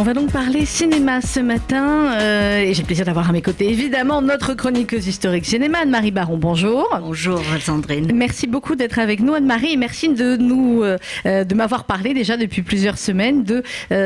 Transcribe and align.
On 0.00 0.04
va 0.04 0.14
donc 0.14 0.30
parler 0.30 0.64
cinéma 0.64 1.20
ce 1.20 1.40
matin 1.40 2.12
euh, 2.12 2.60
et 2.60 2.72
j'ai 2.72 2.82
le 2.82 2.86
plaisir 2.86 3.04
d'avoir 3.04 3.30
à 3.30 3.32
mes 3.32 3.42
côtés 3.42 3.68
évidemment 3.68 4.22
notre 4.22 4.54
chroniqueuse 4.54 5.08
historique 5.08 5.44
cinéma 5.44 5.78
Anne-Marie 5.78 6.12
Baron. 6.12 6.36
Bonjour. 6.36 6.88
Bonjour 7.00 7.42
Sandrine. 7.60 8.12
Merci 8.14 8.46
beaucoup 8.46 8.76
d'être 8.76 9.00
avec 9.00 9.18
nous 9.18 9.34
Anne-Marie 9.34 9.72
et 9.72 9.76
merci 9.76 10.08
de 10.10 10.36
nous 10.36 10.84
euh, 10.84 10.98
euh, 11.26 11.42
de 11.42 11.52
m'avoir 11.56 11.82
parlé 11.82 12.14
déjà 12.14 12.36
depuis 12.36 12.62
plusieurs 12.62 12.96
semaines 12.96 13.42
de 13.42 13.64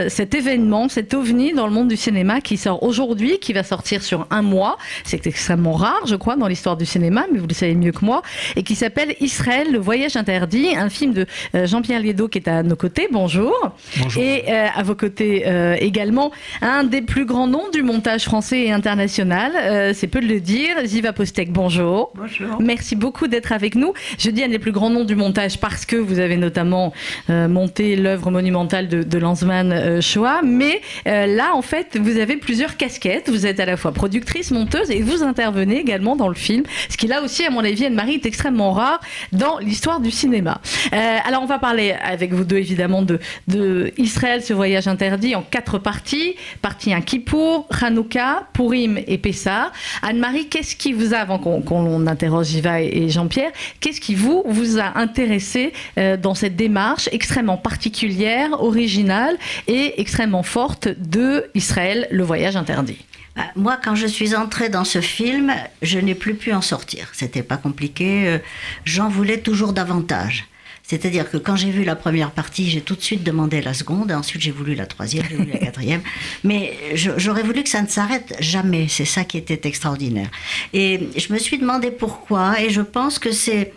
cet 0.08 0.34
événement, 0.34 0.88
cet 0.88 1.12
ovni 1.12 1.52
dans 1.52 1.66
le 1.66 1.74
monde 1.74 1.88
du 1.88 1.96
cinéma 1.96 2.40
qui 2.40 2.56
sort 2.56 2.82
aujourd'hui, 2.82 3.38
qui 3.38 3.52
va 3.52 3.62
sortir 3.62 4.02
sur 4.02 4.26
un 4.30 4.40
mois. 4.40 4.78
C'est 5.04 5.26
extrêmement 5.26 5.72
rare, 5.72 6.06
je 6.06 6.16
crois, 6.16 6.36
dans 6.36 6.46
l'histoire 6.46 6.78
du 6.78 6.86
cinéma, 6.86 7.26
mais 7.30 7.38
vous 7.38 7.46
le 7.46 7.54
savez 7.54 7.74
mieux 7.74 7.92
que 7.92 8.04
moi, 8.04 8.22
et 8.56 8.62
qui 8.62 8.76
s'appelle 8.76 9.14
Israël, 9.20 9.70
le 9.70 9.78
voyage 9.78 10.16
interdit, 10.16 10.74
un 10.74 10.88
film 10.88 11.12
de 11.12 11.26
Jean-Pierre 11.52 12.00
Liedo 12.00 12.28
qui 12.28 12.38
est 12.38 12.48
à 12.48 12.62
nos 12.62 12.76
côtés. 12.76 13.08
Bonjour. 13.10 13.54
Bonjour. 14.00 14.22
Et 14.22 14.50
à 14.50 14.82
vos 14.82 14.94
côtés 14.94 15.44
également 15.82 16.30
un 16.60 16.84
des 16.84 17.02
plus 17.02 17.24
grands 17.24 17.46
noms 17.46 17.68
du 17.72 17.82
montage 17.82 18.24
français 18.24 18.60
et 18.60 18.72
international. 18.72 19.52
Euh, 19.56 19.92
c'est 19.94 20.06
peu 20.06 20.20
de 20.20 20.26
le 20.26 20.40
dire. 20.40 20.76
Ziva 20.84 21.12
Postek, 21.12 21.52
bonjour. 21.52 22.12
Bonjour. 22.14 22.60
Merci 22.60 22.96
beaucoup 22.96 23.26
d'être 23.26 23.52
avec 23.52 23.74
nous. 23.74 23.92
Je 24.18 24.30
dis 24.30 24.42
un 24.42 24.48
des 24.48 24.58
plus 24.58 24.72
grands 24.72 24.90
noms 24.90 25.04
du 25.04 25.16
montage 25.16 25.58
parce 25.58 25.84
que 25.84 25.96
vous 25.96 26.18
avez 26.18 26.36
notamment 26.36 26.92
euh, 27.30 27.48
monté 27.48 27.96
l'œuvre 27.96 28.30
monumentale 28.30 28.88
de, 28.88 29.02
de 29.02 29.18
Lanzmann 29.18 29.72
euh, 29.72 30.00
Shoah. 30.00 30.40
Mais 30.42 30.80
là, 31.04 31.54
en 31.54 31.62
fait, 31.62 31.98
vous 32.00 32.18
avez 32.18 32.36
plusieurs 32.36 32.76
casquettes. 32.76 33.28
Vous 33.28 33.46
êtes 33.46 33.60
à 33.60 33.66
la 33.66 33.76
fois 33.76 33.92
productrice, 33.92 34.50
monteuse 34.50 34.90
et 34.90 35.02
vous 35.02 35.22
intervenez 35.22 35.78
également 35.78 36.16
dans 36.16 36.28
le 36.28 36.34
film. 36.34 36.64
Ce 36.88 36.96
qui, 36.96 37.06
là 37.06 37.22
aussi, 37.22 37.44
à 37.44 37.50
mon 37.50 37.60
avis, 37.60 37.86
Anne-Marie, 37.86 38.14
est 38.14 38.26
extrêmement 38.26 38.72
rare 38.72 39.00
dans 39.32 39.58
l'histoire 39.58 40.00
du 40.00 40.10
cinéma. 40.10 40.60
alors, 40.92 41.42
on 41.42 41.46
va 41.46 41.58
parler 41.58 41.92
avec 42.02 42.32
vous 42.32 42.44
deux, 42.44 42.58
évidemment, 42.58 43.02
de, 43.02 43.18
de 43.48 43.92
Israël, 43.96 44.42
ce 44.42 44.52
voyage 44.52 44.88
interdit 44.88 45.34
en 45.34 45.42
quatre 45.72 45.82
parties. 45.82 46.36
Partie 46.60 46.92
1 46.92 47.00
Kippour, 47.00 47.66
Hanouka, 47.80 48.46
Purim 48.52 48.98
et 49.06 49.18
Pessah. 49.18 49.72
Anne-Marie, 50.02 50.48
qu'est-ce 50.48 50.76
qui 50.76 50.92
vous 50.92 51.14
a, 51.14 51.18
avant 51.18 51.38
qu'on 51.38 52.06
interroge 52.06 52.48
Jiva 52.48 52.82
et 52.82 53.08
Jean-Pierre, 53.08 53.52
qu'est-ce 53.80 54.00
qui 54.00 54.14
vous, 54.14 54.42
vous 54.46 54.78
a 54.78 54.98
intéressé 54.98 55.72
euh, 55.98 56.16
dans 56.16 56.34
cette 56.34 56.56
démarche 56.56 57.08
extrêmement 57.12 57.56
particulière, 57.56 58.62
originale 58.62 59.36
et 59.66 60.00
extrêmement 60.00 60.42
forte 60.42 60.88
de 60.88 61.46
Israël, 61.54 62.06
le 62.10 62.22
voyage 62.22 62.56
interdit? 62.56 62.98
Bah, 63.34 63.44
moi, 63.56 63.78
quand 63.82 63.94
je 63.94 64.06
suis 64.06 64.34
entrée 64.34 64.68
dans 64.68 64.84
ce 64.84 65.00
film, 65.00 65.54
je 65.80 65.98
n'ai 65.98 66.14
plus 66.14 66.34
pu 66.34 66.52
en 66.52 66.60
sortir. 66.60 67.08
C'était 67.12 67.42
pas 67.42 67.56
compliqué. 67.56 68.28
Euh, 68.28 68.38
j'en 68.84 69.08
voulais 69.08 69.38
toujours 69.38 69.72
davantage. 69.72 70.46
C'est-à-dire 70.82 71.30
que 71.30 71.36
quand 71.36 71.56
j'ai 71.56 71.70
vu 71.70 71.84
la 71.84 71.96
première 71.96 72.32
partie, 72.32 72.68
j'ai 72.68 72.80
tout 72.80 72.96
de 72.96 73.00
suite 73.00 73.22
demandé 73.22 73.62
la 73.62 73.72
seconde, 73.72 74.10
et 74.10 74.14
ensuite 74.14 74.42
j'ai 74.42 74.50
voulu 74.50 74.74
la 74.74 74.86
troisième, 74.86 75.24
j'ai 75.28 75.36
voulu 75.36 75.52
la 75.52 75.58
quatrième. 75.58 76.02
Mais 76.44 76.76
j'aurais 76.94 77.42
voulu 77.42 77.62
que 77.62 77.68
ça 77.68 77.82
ne 77.82 77.86
s'arrête 77.86 78.34
jamais. 78.40 78.88
C'est 78.88 79.04
ça 79.04 79.24
qui 79.24 79.38
était 79.38 79.66
extraordinaire. 79.66 80.30
Et 80.72 81.08
je 81.16 81.32
me 81.32 81.38
suis 81.38 81.58
demandé 81.58 81.90
pourquoi, 81.90 82.60
et 82.60 82.70
je 82.70 82.82
pense 82.82 83.18
que 83.18 83.32
c'est 83.32 83.72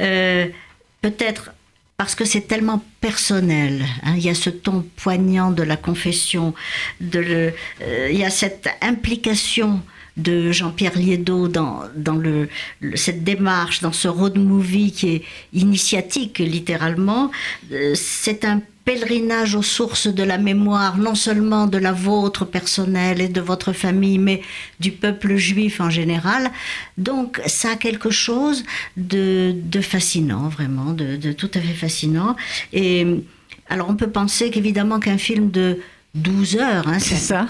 euh, 0.00 0.46
peut-être 1.00 1.52
parce 1.96 2.14
que 2.14 2.24
c'est 2.24 2.42
tellement 2.42 2.82
personnel. 3.02 3.84
Hein. 4.04 4.14
Il 4.16 4.24
y 4.24 4.30
a 4.30 4.34
ce 4.34 4.48
ton 4.48 4.82
poignant 4.96 5.50
de 5.50 5.62
la 5.62 5.76
confession, 5.76 6.54
de 7.00 7.52
euh, 7.82 8.08
il 8.10 8.18
y 8.18 8.24
a 8.24 8.30
cette 8.30 8.70
implication 8.80 9.82
de 10.22 10.52
Jean-Pierre 10.52 10.96
Liedo 10.96 11.48
dans, 11.48 11.82
dans 11.96 12.16
le, 12.16 12.48
cette 12.94 13.24
démarche, 13.24 13.80
dans 13.80 13.92
ce 13.92 14.08
road 14.08 14.38
movie 14.38 14.92
qui 14.92 15.08
est 15.14 15.22
initiatique 15.52 16.38
littéralement. 16.38 17.30
Euh, 17.72 17.92
c'est 17.94 18.44
un 18.44 18.60
pèlerinage 18.84 19.54
aux 19.54 19.62
sources 19.62 20.06
de 20.06 20.22
la 20.22 20.38
mémoire, 20.38 20.96
non 20.96 21.14
seulement 21.14 21.66
de 21.66 21.78
la 21.78 21.92
vôtre 21.92 22.44
personnelle 22.44 23.20
et 23.20 23.28
de 23.28 23.40
votre 23.40 23.72
famille, 23.72 24.18
mais 24.18 24.42
du 24.80 24.90
peuple 24.90 25.36
juif 25.36 25.80
en 25.80 25.90
général. 25.90 26.50
Donc 26.98 27.40
ça 27.46 27.72
a 27.72 27.76
quelque 27.76 28.10
chose 28.10 28.64
de, 28.96 29.54
de 29.54 29.80
fascinant, 29.80 30.48
vraiment, 30.48 30.92
de, 30.92 31.16
de 31.16 31.32
tout 31.32 31.50
à 31.54 31.60
fait 31.60 31.74
fascinant. 31.74 32.36
Et 32.72 33.06
alors 33.68 33.88
on 33.90 33.96
peut 33.96 34.10
penser 34.10 34.50
qu'évidemment 34.50 34.98
qu'un 34.98 35.18
film 35.18 35.50
de 35.50 35.78
12 36.14 36.56
heures, 36.56 36.88
hein, 36.88 36.98
c'est 36.98 37.14
ça 37.14 37.46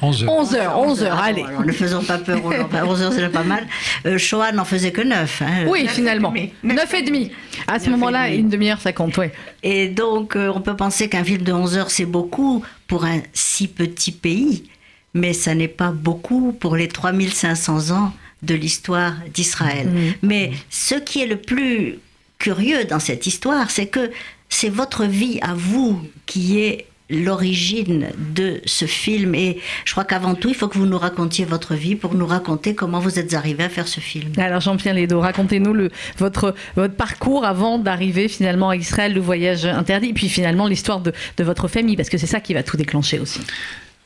11 0.00 0.24
heures. 0.24 0.28
11 0.28 0.54
heures, 0.54 0.78
11 0.78 1.02
heures, 1.02 1.18
allez. 1.18 1.42
Alors, 1.42 1.64
ne 1.64 1.72
faisons 1.72 2.02
pas 2.02 2.18
peur, 2.18 2.40
11 2.44 3.02
heures 3.02 3.12
c'est 3.12 3.28
pas 3.28 3.42
mal. 3.42 3.66
Euh, 4.06 4.18
Shoah 4.18 4.52
n'en 4.52 4.64
faisait 4.64 4.92
que 4.92 5.00
9. 5.00 5.42
Hein, 5.42 5.66
oui, 5.66 5.88
finalement. 5.88 6.32
9 6.62 6.94
et 6.94 7.02
demi. 7.02 7.32
À 7.66 7.80
ce 7.80 7.90
moment-là, 7.90 8.28
une 8.30 8.48
demi-heure, 8.48 8.80
ça 8.80 8.92
compte, 8.92 9.16
oui. 9.18 9.26
Et 9.64 9.88
donc, 9.88 10.36
euh, 10.36 10.52
on 10.54 10.60
peut 10.60 10.76
penser 10.76 11.08
qu'un 11.08 11.24
film 11.24 11.42
de 11.42 11.52
11 11.52 11.76
heures, 11.76 11.90
c'est 11.90 12.04
beaucoup 12.04 12.62
pour 12.86 13.04
un 13.04 13.18
si 13.32 13.66
petit 13.66 14.12
pays, 14.12 14.64
mais 15.12 15.32
ça 15.32 15.56
n'est 15.56 15.66
pas 15.66 15.90
beaucoup 15.90 16.52
pour 16.52 16.76
les 16.76 16.86
3500 16.86 17.90
ans 17.90 18.12
de 18.42 18.54
l'histoire 18.54 19.14
d'Israël. 19.34 19.88
Mm. 19.88 20.12
Mais 20.22 20.52
ce 20.70 20.94
qui 20.94 21.20
est 21.20 21.26
le 21.26 21.38
plus 21.38 21.98
curieux 22.38 22.84
dans 22.84 23.00
cette 23.00 23.26
histoire, 23.26 23.72
c'est 23.72 23.88
que 23.88 24.12
c'est 24.48 24.68
votre 24.68 25.04
vie 25.04 25.40
à 25.42 25.54
vous 25.54 26.00
qui 26.26 26.60
est 26.60 26.86
l'origine 27.10 28.08
de 28.34 28.60
ce 28.64 28.84
film. 28.84 29.34
Et 29.34 29.58
je 29.84 29.92
crois 29.92 30.04
qu'avant 30.04 30.34
tout, 30.34 30.48
il 30.48 30.54
faut 30.54 30.68
que 30.68 30.78
vous 30.78 30.86
nous 30.86 30.98
racontiez 30.98 31.44
votre 31.44 31.74
vie 31.74 31.96
pour 31.96 32.14
nous 32.14 32.26
raconter 32.26 32.74
comment 32.74 33.00
vous 33.00 33.18
êtes 33.18 33.34
arrivé 33.34 33.64
à 33.64 33.68
faire 33.68 33.88
ce 33.88 34.00
film. 34.00 34.32
Alors 34.36 34.60
Jean-Pierre 34.60 34.94
Ledo, 34.94 35.20
racontez-nous 35.20 35.72
le, 35.72 35.90
votre, 36.18 36.54
votre 36.76 36.94
parcours 36.94 37.44
avant 37.44 37.78
d'arriver 37.78 38.28
finalement 38.28 38.70
à 38.70 38.76
Israël, 38.76 39.14
le 39.14 39.20
voyage 39.20 39.64
interdit, 39.64 40.10
et 40.10 40.14
puis 40.14 40.28
finalement 40.28 40.66
l'histoire 40.66 41.00
de, 41.00 41.12
de, 41.36 41.44
votre 41.44 41.68
famille, 41.68 41.96
parce 41.96 42.10
que 42.10 42.18
c'est 42.18 42.26
ça 42.26 42.40
qui 42.40 42.54
va 42.54 42.62
tout 42.62 42.76
déclencher 42.76 43.18
aussi. 43.18 43.40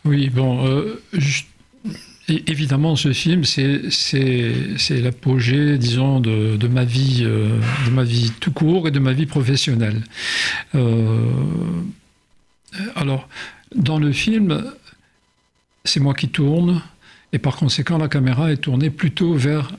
Oui, 0.05 0.29
bon, 0.31 0.67
euh, 0.67 1.01
évidemment, 2.29 2.97
ce 2.97 3.13
film, 3.13 3.45
c'est 3.45 3.81
l'apogée, 4.91 5.79
disons, 5.79 6.21
de, 6.21 6.57
de, 6.57 6.69
ma 6.69 6.85
vie, 6.85 7.23
euh, 7.25 7.49
de 7.87 7.91
ma 7.91 8.05
vie 8.05 8.33
tout 8.41 8.53
court 8.53 8.89
et 8.89 8.91
de 8.91 8.99
ma 8.99 9.13
vie 9.13 9.27
professionnelle. 9.27 10.03
Euh, 10.75 11.31
alors, 12.97 13.29
dans 13.75 13.99
le 13.99 14.13
film, 14.13 14.65
c'est 15.85 16.01
moi 16.01 16.15
qui 16.15 16.29
tourne, 16.29 16.83
et 17.33 17.39
par 17.39 17.57
conséquent, 17.57 17.99
la 17.99 18.09
caméra 18.09 18.53
est 18.53 18.59
tournée 18.59 18.91
plutôt 18.91 19.35
vers 19.35 19.73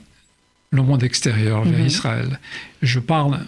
le 0.70 0.82
monde 0.82 1.02
extérieur, 1.02 1.64
vers 1.64 1.78
mhm. 1.78 1.86
Israël. 1.86 2.40
Je 2.82 2.98
parle, 2.98 3.40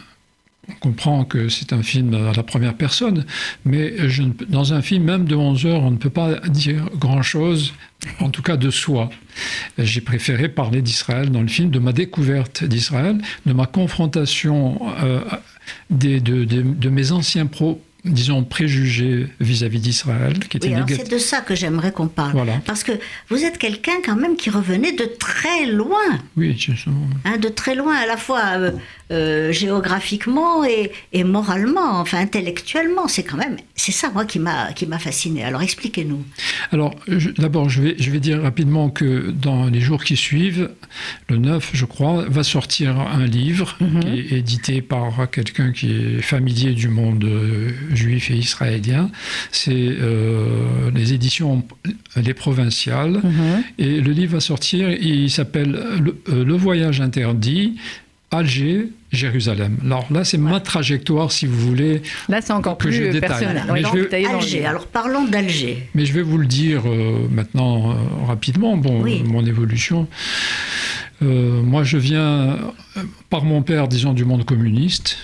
on 0.68 0.74
comprend 0.74 1.24
que 1.24 1.48
c'est 1.48 1.72
un 1.72 1.82
film 1.82 2.14
à 2.14 2.32
la 2.32 2.42
première 2.42 2.74
personne, 2.74 3.24
mais 3.64 3.94
dans 4.48 4.72
un 4.72 4.82
film, 4.82 5.04
même 5.04 5.24
de 5.24 5.34
11 5.34 5.66
heures, 5.66 5.82
on 5.82 5.90
ne 5.90 5.96
peut 5.96 6.10
pas 6.10 6.36
dire 6.48 6.88
grand-chose, 6.94 7.74
en 8.20 8.30
tout 8.30 8.42
cas 8.42 8.56
de 8.56 8.70
soi. 8.70 9.10
J'ai 9.78 10.00
préféré 10.00 10.48
parler 10.48 10.82
d'Israël 10.82 11.30
dans 11.30 11.42
le 11.42 11.48
film, 11.48 11.70
de 11.70 11.78
ma 11.78 11.92
découverte 11.92 12.64
d'Israël, 12.64 13.18
de 13.44 13.52
ma 13.52 13.66
confrontation 13.66 14.80
euh, 15.02 15.20
de, 15.90 16.18
de, 16.18 16.88
mes 16.88 17.12
anciens 17.12 17.46
pro 17.46 17.82
disons, 18.06 18.44
préjugés 18.44 19.26
vis-à-vis 19.40 19.80
d'Israël, 19.80 20.38
qui 20.38 20.56
était 20.56 20.74
oui, 20.74 20.82
C'est 20.88 21.10
de 21.10 21.18
ça 21.18 21.40
que 21.40 21.54
j'aimerais 21.54 21.92
qu'on 21.92 22.08
parle. 22.08 22.46
Parce 22.64 22.84
que 22.84 22.92
vous 23.28 23.44
êtes 23.44 23.58
quelqu'un 23.58 23.96
quand 24.04 24.16
même 24.16 24.36
qui 24.36 24.50
revenait 24.50 24.92
de 24.92 25.04
très 25.04 25.66
loin. 25.66 25.96
Oui, 26.36 26.56
hein, 27.24 27.36
de 27.38 27.48
très 27.48 27.74
loin, 27.74 27.94
à 27.94 28.06
la 28.06 28.16
fois 28.16 28.40
euh, 28.56 28.72
euh, 29.12 29.52
géographiquement 29.52 30.64
et, 30.64 30.90
et, 31.12 31.22
moralement, 31.22 32.00
enfin 32.00 32.18
intellectuellement. 32.18 33.06
C'est 33.06 33.22
quand 33.22 33.36
même, 33.36 33.56
c'est 33.76 33.92
ça 33.92 34.10
moi 34.10 34.24
qui 34.24 34.40
m'a 34.40 34.72
qui 34.72 34.84
m'a 34.84 34.98
fasciné. 34.98 35.44
Alors 35.44 35.62
expliquez-nous. 35.62 36.24
Alors 36.72 36.92
d'abord, 37.38 37.68
je 37.68 37.82
vais 37.82 37.94
je 38.00 38.10
vais 38.10 38.18
dire 38.18 38.42
rapidement 38.42 38.90
que 38.90 39.30
dans 39.30 39.66
les 39.66 39.80
jours 39.80 40.02
qui 40.02 40.16
suivent, 40.16 40.70
le 41.28 41.36
9, 41.36 41.70
je 41.72 41.84
crois, 41.84 42.24
va 42.28 42.42
sortir 42.42 42.98
un 42.98 43.26
livre 43.26 43.76
mhm. 43.80 44.00
qui 44.00 44.08
est 44.08 44.38
édité 44.38 44.82
par 44.82 45.30
quelqu'un 45.30 45.70
qui 45.70 45.92
est 45.92 46.20
familier 46.20 46.72
du 46.72 46.88
monde 46.88 47.22
euh, 47.22 47.70
juif 47.94 48.32
et 48.32 48.34
israélien. 48.34 49.12
C'est 49.52 49.70
euh, 49.72 50.90
les 50.92 51.12
éditions 51.12 51.64
Les 52.16 52.34
Provinciales. 52.34 53.20
Mhm. 53.22 53.62
Et 53.78 54.00
le 54.00 54.10
livre 54.10 54.32
va 54.32 54.40
sortir, 54.40 54.90
il 54.90 55.30
s'appelle 55.30 55.80
le 56.26 56.54
Voyage 56.54 57.00
interdit 57.00 57.76
Alger, 58.38 58.88
Jérusalem. 59.12 59.78
Alors 59.84 60.06
là, 60.10 60.24
c'est 60.24 60.38
ma 60.38 60.60
trajectoire, 60.60 61.32
si 61.32 61.46
vous 61.46 61.58
voulez. 61.58 62.02
Là, 62.28 62.40
c'est 62.40 62.52
encore 62.52 62.78
plus 62.78 62.92
je 62.92 63.18
personnel. 63.18 63.62
Je 63.68 64.26
Alger. 64.26 64.64
Alors 64.64 64.86
parlons 64.86 65.26
d'Alger. 65.26 65.88
Mais 65.94 66.04
je 66.04 66.12
vais 66.12 66.22
vous 66.22 66.38
le 66.38 66.46
dire 66.46 66.82
euh, 66.86 67.26
maintenant 67.30 67.90
euh, 67.90 67.94
rapidement. 68.26 68.76
Bon, 68.76 69.04
mon 69.24 69.44
évolution. 69.44 70.08
Euh, 71.22 71.62
moi, 71.62 71.82
je 71.82 71.96
viens 71.96 72.58
par 73.30 73.44
mon 73.44 73.62
père, 73.62 73.88
disons, 73.88 74.12
du 74.12 74.24
monde 74.24 74.44
communiste. 74.44 75.18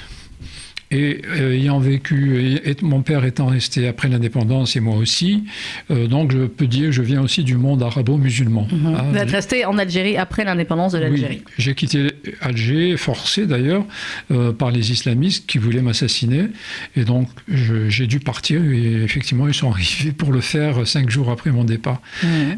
Et 0.92 1.22
euh, 1.26 1.54
ayant 1.54 1.78
vécu, 1.78 2.60
et, 2.64 2.76
mon 2.82 3.00
père 3.02 3.24
étant 3.24 3.46
resté 3.46 3.88
après 3.88 4.08
l'indépendance 4.08 4.76
et 4.76 4.80
moi 4.80 4.96
aussi, 4.96 5.44
euh, 5.90 6.06
donc 6.06 6.32
je 6.32 6.46
peux 6.46 6.66
dire 6.66 6.86
que 6.86 6.92
je 6.92 7.02
viens 7.02 7.22
aussi 7.22 7.44
du 7.44 7.56
monde 7.56 7.82
arabo-musulman. 7.82 8.68
Mhm. 8.70 8.86
Hein, 8.94 9.04
Vous 9.10 9.16
êtes 9.16 9.30
resté 9.30 9.64
en 9.64 9.78
Algérie 9.78 10.18
après 10.18 10.44
l'indépendance 10.44 10.92
de 10.92 10.98
l'Algérie 10.98 11.42
oui, 11.46 11.54
J'ai 11.56 11.74
quitté 11.74 12.12
Alger, 12.42 12.96
forcé 12.98 13.46
d'ailleurs, 13.46 13.84
euh, 14.30 14.52
par 14.52 14.70
les 14.70 14.92
islamistes 14.92 15.46
qui 15.46 15.58
voulaient 15.58 15.82
m'assassiner. 15.82 16.48
Et 16.94 17.04
donc, 17.04 17.28
j'ai 17.48 18.06
dû 18.06 18.20
partir 18.20 18.62
et 18.62 19.02
effectivement, 19.02 19.48
ils 19.48 19.54
sont 19.54 19.70
arrivés 19.72 20.12
pour 20.12 20.30
le 20.30 20.42
faire 20.42 20.86
cinq 20.86 21.08
jours 21.10 21.30
après 21.30 21.50
mon 21.50 21.64
départ. 21.64 22.02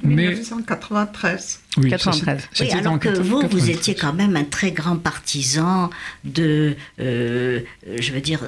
Mais... 0.02 0.28
1993. 0.28 1.63
Oui, 1.76 1.90
93. 1.90 2.48
oui, 2.60 2.70
alors 2.70 2.98
que 3.00 3.08
vous, 3.08 3.42
vous 3.50 3.70
étiez 3.70 3.94
quand 3.94 4.12
même 4.12 4.36
un 4.36 4.44
très 4.44 4.70
grand 4.70 4.96
partisan 4.96 5.90
de, 6.24 6.76
euh, 7.00 7.60
je 7.98 8.12
veux 8.12 8.20
dire, 8.20 8.46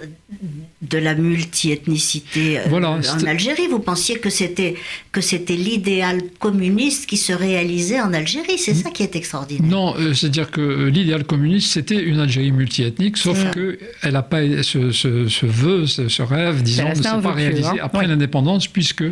de 0.83 0.99
la 0.99 1.15
multiethnicité 1.15 2.61
euh, 2.61 2.71
en 2.71 3.27
Algérie. 3.27 3.67
Vous 3.69 3.81
pensiez 3.81 4.19
que 4.19 4.31
c'était 4.31 4.77
que 5.11 5.21
c'était 5.21 5.57
l'idéal 5.57 6.23
communiste 6.39 7.07
qui 7.07 7.17
se 7.17 7.33
réalisait 7.33 8.01
en 8.01 8.13
Algérie. 8.13 8.59
C'est 8.59 8.75
ça 8.75 8.91
qui 8.91 9.03
est 9.03 9.17
extraordinaire. 9.17 9.69
Non, 9.69 9.95
euh, 9.97 10.15
c'est-à-dire 10.15 10.51
que 10.51 10.87
l'idéal 10.87 11.25
communiste, 11.25 11.73
c'était 11.73 12.01
une 12.01 12.21
Algérie 12.21 12.53
multiethnique, 12.53 13.17
sauf 13.17 13.43
qu'elle 13.51 13.53
que 13.53 13.79
elle 14.03 14.13
n'a 14.13 14.23
pas 14.23 14.63
ce, 14.63 14.93
ce, 14.93 15.47
vœu, 15.47 15.87
ce, 15.87 16.23
rêve, 16.23 16.63
disons, 16.63 16.91
ne 16.91 16.95
s'est 16.95 17.03
pas 17.03 17.33
réalisé 17.33 17.69
hein. 17.69 17.77
après 17.83 18.07
l'indépendance, 18.07 18.69
puisque 18.69 19.05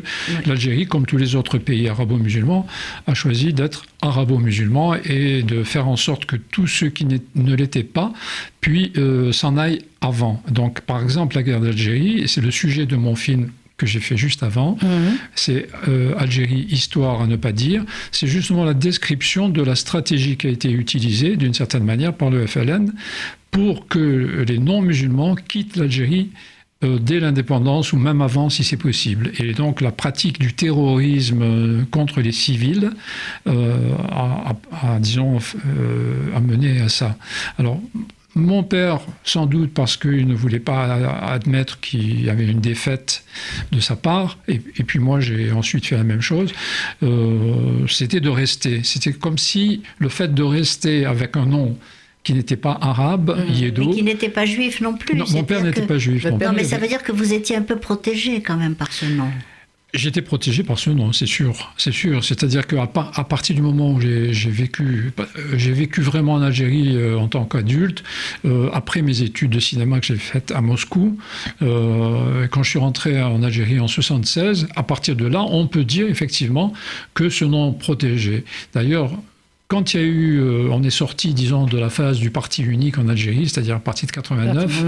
l'Algérie, 0.47 0.87
comme 0.87 1.07
tous 1.07 1.17
les 1.17 1.35
autres 1.35 1.59
pays 1.59 1.89
arabo-musulmans, 1.89 2.67
a 3.07 3.15
choisi 3.15 3.53
d'être 3.53 3.87
arabo-musulmans 4.05 4.95
et 4.95 5.43
de 5.43 5.63
faire 5.65 5.89
en 5.89 5.97
sorte 5.97 6.27
que 6.27 6.37
tous 6.37 6.67
ceux 6.67 6.91
qui 6.91 7.07
ne 7.07 7.55
l'étaient 7.55 7.83
pas 7.83 8.13
puis 8.61 8.93
euh, 8.97 9.33
s'en 9.33 9.57
aillent 9.57 9.83
avant. 10.01 10.43
Donc, 10.51 10.83
par 10.83 11.03
exemple, 11.03 11.37
la 11.37 11.43
guerre 11.43 11.61
d'Algérie, 11.61 12.21
et 12.21 12.27
c'est 12.27 12.41
le 12.41 12.51
sujet 12.51 12.87
de 12.87 12.97
mon 12.97 13.15
film 13.15 13.51
que 13.77 13.87
j'ai 13.87 14.01
fait 14.01 14.17
juste 14.17 14.43
avant, 14.43 14.79
mhm. 14.83 15.17
c'est 15.35 15.69
euh, 15.89 16.15
Algérie, 16.17 16.67
histoire 16.71 17.23
à 17.23 17.27
ne 17.27 17.37
pas 17.37 17.53
dire. 17.53 17.85
C'est 18.13 18.29
justement 18.29 18.65
la 18.65 18.75
description 18.75 19.49
de 19.49 19.63
la 19.63 19.75
stratégie 19.75 20.37
qui 20.37 20.47
a 20.47 20.51
été 20.51 20.71
utilisée 20.71 21.37
d'une 21.37 21.55
certaine 21.55 21.85
manière 21.85 22.15
par 22.15 22.31
le 22.31 22.47
FLN 22.47 22.93
pour 23.51 23.89
que 23.89 24.45
les 24.47 24.59
non-musulmans 24.59 25.35
quittent 25.35 25.77
l'Algérie 25.77 26.31
dès 26.83 27.21
l'indépendance 27.21 27.93
ou 27.93 27.97
même 27.97 28.21
avant 28.21 28.51
si 28.51 28.65
c'est 28.65 28.77
possible. 28.77 29.33
Et 29.39 29.53
donc 29.53 29.81
la 29.81 29.93
pratique 29.93 30.39
du 30.39 30.53
terrorisme 30.53 31.43
euh, 31.43 31.85
contre 31.91 32.21
les 32.21 32.33
civils 32.33 32.91
euh, 33.47 33.95
a, 34.11 34.99
disons, 34.99 35.39
mené 36.43 36.81
à 36.81 36.89
ça. 36.89 37.17
Alors, 37.59 37.81
mon 38.35 38.65
père, 38.65 39.01
sans 39.23 39.47
doute 39.47 39.73
parce 39.73 39.97
qu'il 39.97 40.27
ne 40.27 40.35
voulait 40.35 40.61
pas 40.61 40.95
admettre 41.23 41.79
qu'il 41.81 42.25
y 42.25 42.29
avait 42.29 42.47
une 42.47 42.61
défaite 42.61 43.25
de 43.71 43.79
sa 43.79 43.95
part, 43.95 44.39
et, 44.49 44.59
puis 44.59 44.99
moi 44.99 45.21
j'ai 45.21 45.53
ensuite 45.53 45.87
fait 45.87 45.97
la 45.97 46.03
même 46.03 46.21
chose, 46.21 46.53
c'était 47.89 48.19
de 48.19 48.29
rester. 48.29 48.83
C'était 48.83 49.13
comme 49.13 49.39
si 49.39 49.83
le 49.99 50.09
fait 50.09 50.35
de 50.35 50.43
rester 50.43 51.07
avec 51.07 51.37
un 51.37 51.47
nom 51.47 51.79
qui 52.25 52.33
n'était 52.33 52.57
pas 52.57 52.77
arabe, 52.81 53.37
mmh. 53.37 53.75
Mais 53.75 53.95
qui 53.95 54.03
n'était 54.03 54.29
pas 54.31 54.47
juif 54.47 54.81
non 54.81 54.97
plus. 54.97 55.17
Non, 55.17 55.27
mon 55.31 55.45
père 55.45 55.63
n'était 55.63 55.87
pas 55.87 55.99
juif. 55.99 56.25
Non, 56.25 56.53
mais 56.55 56.65
ça 56.65 56.79
veut 56.79 56.89
dire 56.89 57.03
que 57.03 57.13
vous 57.13 57.33
étiez 57.33 57.57
un 57.57 57.63
peu 57.63 57.77
protégé 57.77 58.41
quand 58.41 58.57
même 58.57 58.75
par 58.75 58.93
ce 58.93 59.05
nom. 59.07 59.29
J'étais 59.95 60.23
protégé 60.23 60.65
par 60.65 60.77
ce 60.77 60.91
nom, 60.91 61.13
c'est 61.13 61.27
sûr, 61.27 61.73
c'est 61.77 61.93
sûr. 61.93 62.25
C'est-à-dire 62.25 62.67
qu'à 62.67 62.83
à 62.83 63.25
partir 63.25 63.55
du 63.55 63.63
moment 63.63 63.93
où 63.93 64.01
j'ai 64.01 64.51
vécu, 64.51 65.13
j'ai 65.55 65.71
vécu 65.71 66.01
vraiment 66.01 66.33
en 66.33 66.43
Algérie 66.43 66.97
euh, 66.97 67.17
en 67.17 67.29
tant 67.29 67.45
qu'adulte, 67.45 68.03
euh, 68.45 68.71
après 68.73 69.03
mes 69.03 69.23
études 69.23 69.51
de 69.51 69.61
cinéma 69.61 70.01
que 70.01 70.07
j'ai 70.07 70.17
faites 70.17 70.51
à 70.51 70.61
Moscou, 70.61 71.17
euh, 71.63 72.49
quand 72.49 72.65
je 72.65 72.71
suis 72.71 72.79
rentré 72.81 73.23
en 73.23 73.45
Algérie 73.45 73.79
en 73.79 73.87
76, 73.87 74.67
à 74.75 74.83
partir 74.83 75.15
de 75.15 75.27
là, 75.27 75.45
on 75.49 75.69
peut 75.69 75.85
dire 75.85 76.09
effectivement 76.09 76.73
que 77.15 77.29
ce 77.29 77.45
nom 77.45 77.73
protégé. 77.73 78.45
D'ailleurs, 78.73 79.13
quand 79.69 79.95
il 79.95 80.01
y 80.01 80.03
a 80.03 80.07
eu, 80.07 80.41
euh, 80.41 80.69
on 80.71 80.83
est 80.83 80.91
sorti, 80.91 81.33
disons, 81.35 81.65
de 81.67 81.79
la 81.79 81.91
phase 81.91 82.19
du 82.19 82.31
parti 82.31 82.63
unique 82.63 82.99
en 82.99 83.09
Algérie, 83.09 83.49
c'est-à-dire 83.49 83.77
à 83.77 83.81
partir 83.81 84.07
de 84.07 84.13
89, 84.13 84.85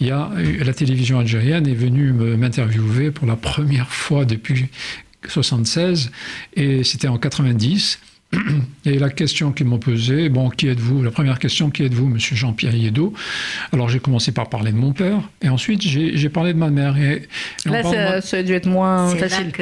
il 0.00 0.06
y 0.06 0.10
a, 0.10 0.30
la 0.64 0.74
télévision 0.74 1.18
algérienne 1.18 1.66
est 1.66 1.74
venue 1.74 2.12
m'interviewer 2.12 3.10
pour 3.10 3.26
la 3.26 3.36
première 3.36 3.90
fois 3.90 4.24
depuis 4.24 4.66
76, 5.28 6.10
et 6.54 6.84
c'était 6.84 7.08
en 7.08 7.18
90. 7.18 7.98
Et 8.84 8.98
la 8.98 9.10
question 9.10 9.52
qu'ils 9.52 9.66
m'ont 9.66 9.78
posée, 9.78 10.28
bon, 10.28 10.50
qui 10.50 10.68
êtes-vous? 10.68 11.02
La 11.02 11.10
première 11.10 11.38
question, 11.38 11.70
qui 11.70 11.84
êtes-vous, 11.84 12.06
monsieur 12.06 12.36
Jean-Pierre 12.36 12.74
Yedo? 12.74 13.14
Alors 13.72 13.88
j'ai 13.88 13.98
commencé 13.98 14.32
par 14.32 14.48
parler 14.48 14.72
de 14.72 14.76
mon 14.76 14.92
père, 14.92 15.20
et 15.42 15.48
ensuite 15.48 15.82
j'ai 15.82 16.28
parlé 16.28 16.52
de 16.52 16.58
ma 16.58 16.70
mère. 16.70 16.96
Et, 16.98 17.22
Là, 17.64 18.20
ça, 18.20 18.36
a 18.38 18.42
dû 18.42 18.52
être 18.52 18.68
moins 18.68 19.08
facile. 19.16 19.52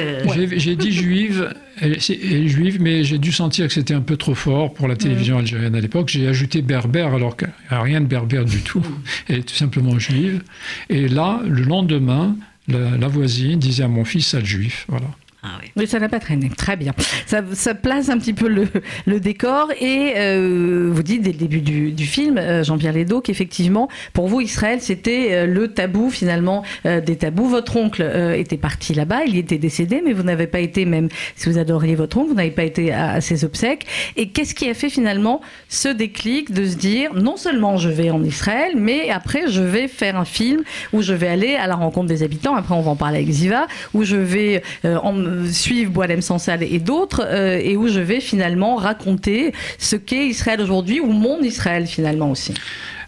J'ai 0.57 0.75
dit 0.75 0.91
juive, 0.91 1.53
et, 1.81 1.99
juive, 2.47 2.81
mais 2.81 3.03
j'ai 3.03 3.17
dû 3.17 3.31
sentir 3.31 3.67
que 3.67 3.73
c'était 3.73 3.93
un 3.93 4.01
peu 4.01 4.17
trop 4.17 4.35
fort 4.35 4.73
pour 4.73 4.87
la 4.87 4.95
télévision 4.95 5.37
algérienne 5.37 5.75
à 5.75 5.81
l'époque. 5.81 6.09
J'ai 6.09 6.27
ajouté 6.27 6.61
berbère, 6.61 7.13
alors 7.13 7.37
qu'il 7.37 7.47
n'y 7.71 7.77
a 7.77 7.81
rien 7.81 8.01
de 8.01 8.05
berbère 8.07 8.45
du 8.45 8.61
tout. 8.61 8.85
Elle 9.27 9.39
est 9.39 9.43
tout 9.43 9.55
simplement 9.55 9.97
juive. 9.99 10.41
Et 10.89 11.07
là, 11.07 11.41
le 11.47 11.63
lendemain, 11.63 12.35
la, 12.67 12.97
la 12.97 13.07
voisine 13.07 13.59
disait 13.59 13.83
à 13.83 13.87
mon 13.87 14.05
fils, 14.05 14.27
sale 14.27 14.45
juif. 14.45 14.85
Voilà. 14.87 15.07
Ah 15.45 15.59
oui. 15.75 15.87
ça 15.87 15.99
n'a 15.99 16.07
pas 16.07 16.19
traîné. 16.19 16.49
Très 16.55 16.77
bien. 16.77 16.93
Ça, 17.25 17.41
place 17.75 18.07
un 18.07 18.17
petit 18.17 18.33
peu 18.33 18.47
le, 18.47 19.19
décor. 19.19 19.71
Et 19.81 20.13
euh, 20.15 20.89
vous 20.89 21.03
dites 21.03 21.21
dès 21.21 21.33
le 21.33 21.37
début 21.37 21.59
du, 21.59 22.05
film, 22.05 22.37
euh, 22.37 22.63
Jean-Pierre 22.63 22.93
Ledo, 22.93 23.19
qu'effectivement, 23.19 23.89
pour 24.13 24.27
vous, 24.27 24.39
Israël, 24.39 24.79
c'était 24.79 25.33
euh, 25.33 25.45
le 25.45 25.67
tabou, 25.67 26.09
finalement, 26.09 26.63
des 26.85 27.17
tabous. 27.17 27.49
Votre 27.49 27.75
oncle 27.75 28.01
était 28.35 28.57
parti 28.57 28.93
là-bas, 28.93 29.23
il 29.27 29.35
y 29.35 29.39
était 29.39 29.57
décédé, 29.57 30.01
mais 30.03 30.13
vous 30.13 30.23
n'avez 30.23 30.47
pas 30.47 30.59
été, 30.59 30.85
même 30.85 31.09
si 31.35 31.49
vous 31.49 31.57
adoriez 31.57 31.95
votre 31.95 32.17
oncle, 32.17 32.29
vous 32.29 32.35
n'avez 32.35 32.51
pas 32.51 32.63
été 32.63 32.93
à, 32.93 33.19
ses 33.19 33.43
obsèques. 33.43 33.85
Et 34.15 34.29
qu'est-ce 34.29 34.55
qui 34.55 34.69
a 34.69 34.73
fait 34.73 34.89
finalement 34.89 35.41
ce 35.67 35.89
déclic 35.89 36.53
de 36.53 36.65
se 36.65 36.75
dire, 36.75 37.13
non 37.13 37.35
seulement 37.35 37.75
je 37.77 37.89
vais 37.89 38.11
en 38.11 38.23
Israël, 38.23 38.73
mais 38.77 39.09
après, 39.09 39.49
je 39.49 39.61
vais 39.61 39.87
faire 39.89 40.15
un 40.15 40.25
film 40.25 40.63
où 40.93 41.01
je 41.01 41.13
vais 41.13 41.27
aller 41.27 41.55
à 41.55 41.67
la 41.67 41.75
rencontre 41.75 42.07
des 42.07 42.23
habitants. 42.23 42.55
Après, 42.55 42.75
on 42.75 42.81
va 42.81 42.91
en 42.91 42.95
parler 42.95 43.17
avec 43.17 43.29
Ziva, 43.29 43.67
où 43.93 44.03
je 44.03 44.15
vais 44.15 44.63
en 44.83 45.32
suivre 45.51 45.91
Boalem 45.91 46.21
Sansal 46.21 46.63
et 46.63 46.79
d'autres, 46.79 47.25
euh, 47.25 47.59
et 47.61 47.77
où 47.77 47.87
je 47.87 47.99
vais 47.99 48.19
finalement 48.19 48.75
raconter 48.75 49.53
ce 49.77 49.95
qu'est 49.95 50.27
Israël 50.27 50.61
aujourd'hui, 50.61 50.99
ou 50.99 51.11
mon 51.11 51.41
Israël 51.41 51.87
finalement 51.87 52.31
aussi. 52.31 52.53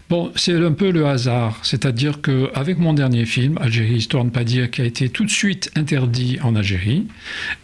Bon, 0.08 0.32
c'est 0.36 0.54
un 0.54 0.72
peu 0.72 0.92
le 0.92 1.08
hasard. 1.08 1.60
C'est-à-dire 1.64 2.22
qu'avec 2.22 2.78
mon 2.78 2.94
dernier 2.94 3.26
film, 3.26 3.58
Algérie, 3.60 3.96
histoire 3.96 4.24
de 4.24 4.30
ne 4.30 4.34
pas 4.34 4.44
dire, 4.44 4.70
qui 4.70 4.82
a 4.82 4.86
été 4.86 5.10
tout 5.10 5.26
de 5.26 5.32
suite 5.32 5.72
interdit 5.76 6.38
en 6.44 6.56
Algérie, 6.56 7.08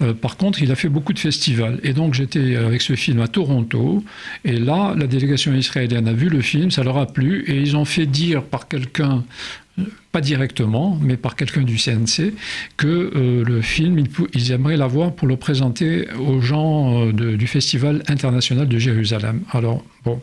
euh, 0.01 0.13
par 0.15 0.37
contre, 0.37 0.63
il 0.63 0.71
a 0.71 0.75
fait 0.75 0.89
beaucoup 0.89 1.13
de 1.13 1.19
festivals. 1.19 1.79
Et 1.83 1.93
donc, 1.93 2.15
j'étais 2.15 2.55
avec 2.55 2.81
ce 2.81 2.95
film 2.95 3.21
à 3.21 3.27
Toronto. 3.27 4.03
Et 4.43 4.57
là, 4.57 4.95
la 4.97 5.05
délégation 5.05 5.53
israélienne 5.53 6.07
a 6.07 6.13
vu 6.13 6.29
le 6.29 6.41
film, 6.41 6.71
ça 6.71 6.83
leur 6.83 6.97
a 6.97 7.05
plu. 7.05 7.43
Et 7.45 7.57
ils 7.57 7.77
ont 7.77 7.85
fait 7.85 8.07
dire 8.07 8.43
par 8.43 8.67
quelqu'un 8.67 9.23
pas 10.11 10.21
directement, 10.21 10.97
mais 11.01 11.17
par 11.17 11.35
quelqu'un 11.35 11.61
du 11.61 11.77
CNC, 11.77 12.33
que 12.75 12.87
euh, 12.87 13.43
le 13.45 13.61
film, 13.61 14.03
ils, 14.33 14.51
aimeraient 14.51 14.77
l'avoir 14.77 15.13
pour 15.13 15.27
le 15.27 15.37
présenter 15.37 16.07
aux 16.19 16.41
gens 16.41 17.05
euh, 17.07 17.37
du 17.37 17.47
Festival 17.47 18.03
international 18.07 18.67
de 18.67 18.77
Jérusalem. 18.79 19.41
Alors, 19.51 19.83
bon. 20.03 20.19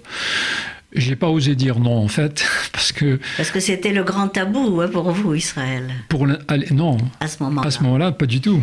J'ai 0.95 1.17
pas 1.17 1.29
osé 1.29 1.55
dire 1.55 1.81
non 1.81 1.99
en 1.99 2.09
fait 2.09 2.45
parce 2.73 2.93
que 2.93 3.21
parce 3.37 3.51
que 3.51 3.61
c'était 3.61 3.93
le 3.93 4.05
grand 4.05 4.29
tabou 4.29 4.81
hein, 4.81 4.89
pour 4.89 5.11
vous 5.11 5.35
Israël. 5.35 5.91
Pour 6.09 6.27
non. 6.27 6.97
À 7.21 7.29
ce 7.29 7.43
moment-là. 7.43 7.69
À 7.69 7.71
ce 7.71 7.83
moment-là, 7.83 8.13
pas 8.13 8.27
du 8.27 8.41
tout. 8.41 8.63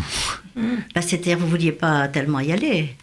Bah, 0.96 1.02
c'était 1.02 1.36
vous 1.36 1.48
vouliez 1.48 1.72
pas 1.72 2.08
tellement 2.08 2.40
y 2.40 2.52
aller. 2.52 2.96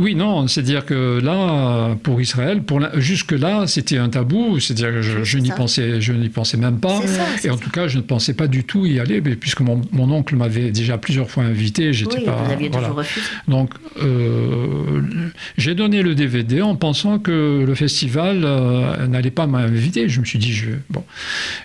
Oui, 0.00 0.14
non, 0.14 0.48
c'est-à-dire 0.48 0.86
que 0.86 1.20
là, 1.22 1.94
pour 2.02 2.20
Israël, 2.20 2.62
pour 2.62 2.80
jusque-là, 2.94 3.66
c'était 3.66 3.98
un 3.98 4.08
tabou, 4.08 4.58
c'est-à-dire 4.58 4.92
que 4.92 5.02
je, 5.02 5.38
n'y 5.38 5.50
pensais, 5.50 6.00
je 6.00 6.14
n'y 6.14 6.30
pensais 6.30 6.56
même 6.56 6.80
pas, 6.80 7.00
et 7.44 7.50
en 7.50 7.58
tout 7.58 7.70
cas, 7.70 7.86
je 7.86 7.98
ne 7.98 8.02
pensais 8.02 8.32
pas 8.32 8.46
du 8.46 8.64
tout 8.64 8.86
y 8.86 8.98
aller, 8.98 9.20
puisque 9.20 9.60
mon, 9.60 9.82
oncle 9.92 10.36
m'avait 10.36 10.70
déjà 10.70 10.96
plusieurs 10.96 11.30
fois 11.30 11.44
invité, 11.44 11.92
j'étais 11.92 12.18
oui, 12.18 12.24
pas. 12.24 12.42
Vous 12.44 12.50
aviez 12.50 12.70
toujours 12.70 12.96
refusé. 12.96 13.26
Donc, 13.46 13.74
euh, 14.02 15.02
j'ai 15.58 15.74
donné 15.74 16.02
le 16.02 16.14
DVD 16.14 16.62
en 16.62 16.76
pensant 16.76 17.18
que 17.18 17.62
le 17.66 17.74
festival 17.74 18.40
euh, 18.44 19.06
n'allait 19.06 19.30
pas 19.30 19.46
m'inviter. 19.46 20.08
Je 20.08 20.20
me 20.20 20.24
suis 20.24 20.38
dit, 20.38 20.52
je 20.52 20.70
bon, 20.88 21.04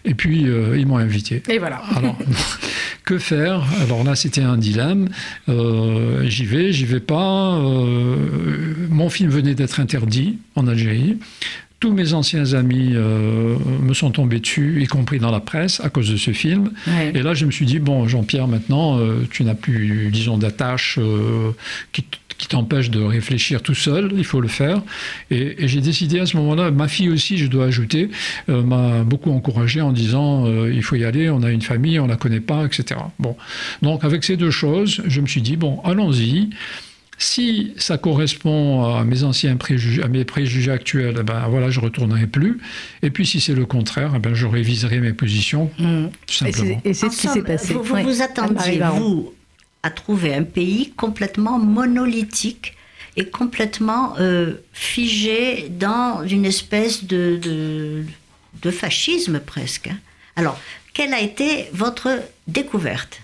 et 0.03 0.13
puis 0.13 0.47
euh, 0.47 0.77
ils 0.77 0.85
m'ont 0.85 0.97
invité. 0.97 1.41
Et 1.49 1.57
voilà. 1.57 1.81
Alors, 1.95 2.17
que 3.05 3.17
faire? 3.17 3.63
Alors 3.81 4.03
là, 4.03 4.15
c'était 4.15 4.41
un 4.41 4.57
dilemme. 4.57 5.07
j'y 5.47 6.45
vais, 6.45 6.73
j'y 6.73 6.85
vais 6.85 6.99
pas 6.99 7.55
euh, 7.55 8.24
mon 8.89 9.09
film 9.09 9.29
venait 9.29 9.55
d'être 9.55 9.79
interdit 9.79 10.37
en 10.55 10.67
Algérie. 10.67 11.17
Tous 11.81 11.91
mes 11.91 12.13
anciens 12.13 12.53
amis 12.53 12.91
euh, 12.93 13.57
me 13.81 13.93
sont 13.93 14.09
tombés 14.09 14.39
dessus, 14.39 14.81
y 14.81 14.87
compris 14.87 15.19
dans 15.19 15.29
la 15.29 15.41
presse, 15.41 15.81
à 15.81 15.89
cause 15.89 16.09
de 16.09 16.15
ce 16.15 16.31
film. 16.31 16.71
Et 17.13 17.21
là, 17.21 17.33
je 17.33 17.45
me 17.45 17.51
suis 17.51 17.65
dit, 17.65 17.79
bon, 17.79 18.07
Jean-Pierre, 18.07 18.47
maintenant, 18.47 18.97
euh, 18.97 19.27
tu 19.29 19.43
n'as 19.43 19.55
plus, 19.55 20.09
disons, 20.11 20.37
d'attache 20.37 20.97
qui, 21.91 22.05
t'empêche 22.49 22.91
de 22.91 23.01
réfléchir 23.01 23.61
tout 23.61 23.73
seul, 23.73 24.13
il 24.15 24.23
faut 24.23 24.39
le 24.39 24.47
faire. 24.47 24.81
Et, 25.31 25.67
j'ai 25.67 25.81
décidé 25.81 26.19
à 26.19 26.25
ce 26.25 26.37
moment-là, 26.37 26.71
ma 26.71 26.87
fille 26.87 27.09
aussi, 27.09 27.37
je 27.37 27.47
dois 27.47 27.65
ajouter, 27.65 28.09
m'a 28.47 29.03
beaucoup 29.03 29.31
encouragé 29.31 29.81
en 29.81 29.91
disant, 29.91 30.45
il 30.67 30.83
faut 30.83 30.95
y 30.95 31.05
aller, 31.05 31.29
on 31.29 31.43
a 31.43 31.51
une 31.51 31.61
famille, 31.61 31.99
on 31.99 32.07
la 32.07 32.17
connaît 32.17 32.41
pas, 32.41 32.65
etc. 32.65 32.99
Bon, 33.19 33.35
donc 33.81 34.03
avec 34.03 34.23
ces 34.23 34.37
deux 34.37 34.51
choses, 34.51 35.01
je 35.05 35.21
me 35.21 35.27
suis 35.27 35.41
dit, 35.41 35.55
bon, 35.55 35.81
allons-y. 35.83 36.49
Si 37.17 37.73
ça 37.77 37.97
correspond 37.97 38.83
à 38.93 39.05
mes 39.05 39.23
anciens 39.23 39.55
préjugés, 39.55 40.03
à 40.03 40.09
mes 40.09 40.25
préjugés 40.25 40.71
actuels, 40.71 41.17
eh 41.21 41.23
ben 41.23 41.47
voilà, 41.47 41.69
je 41.69 41.79
retournerai 41.79 42.27
plus. 42.27 42.59
Et 43.01 43.09
puis 43.09 43.25
si 43.25 43.39
c'est 43.39 43.55
le 43.55 43.65
contraire, 43.65 44.11
eh 44.15 44.19
ben 44.19 44.33
je 44.33 44.45
réviserai 44.45 44.99
mes 44.99 45.13
positions, 45.13 45.71
mmh. 45.79 46.07
tout 46.27 46.33
simplement. 46.33 46.81
Et 46.83 46.93
c'est 46.93 47.09
ce 47.09 47.21
qui 47.21 47.27
s'est 47.27 47.41
passé. 47.41 47.73
Vous 47.73 47.83
vous, 47.83 48.01
vous 48.01 48.21
attendiez, 48.21 48.81
vous, 48.95 49.33
à 49.81 49.91
trouver 49.91 50.33
un 50.33 50.43
pays 50.43 50.91
complètement 50.97 51.57
monolithique 51.57 52.73
et 53.15 53.25
complètement 53.25 54.15
euh, 54.19 54.55
figé 54.73 55.69
dans 55.69 56.27
une 56.27 56.43
espèce 56.43 57.05
de, 57.05 57.39
de, 57.41 58.03
de 58.61 58.71
fascisme 58.71 59.39
presque. 59.39 59.87
Hein. 59.87 59.97
Alors, 60.35 60.59
quelle 60.93 61.13
a 61.13 61.21
été 61.21 61.67
votre 61.71 62.09
découverte? 62.47 63.21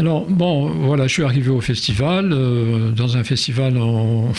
Alors, 0.00 0.24
bon, 0.24 0.70
voilà, 0.70 1.06
je 1.06 1.12
suis 1.12 1.24
arrivé 1.24 1.50
au 1.50 1.60
festival. 1.60 2.32
Euh, 2.32 2.90
dans 2.90 3.18
un 3.18 3.22
festival, 3.22 3.76
on 3.76 4.32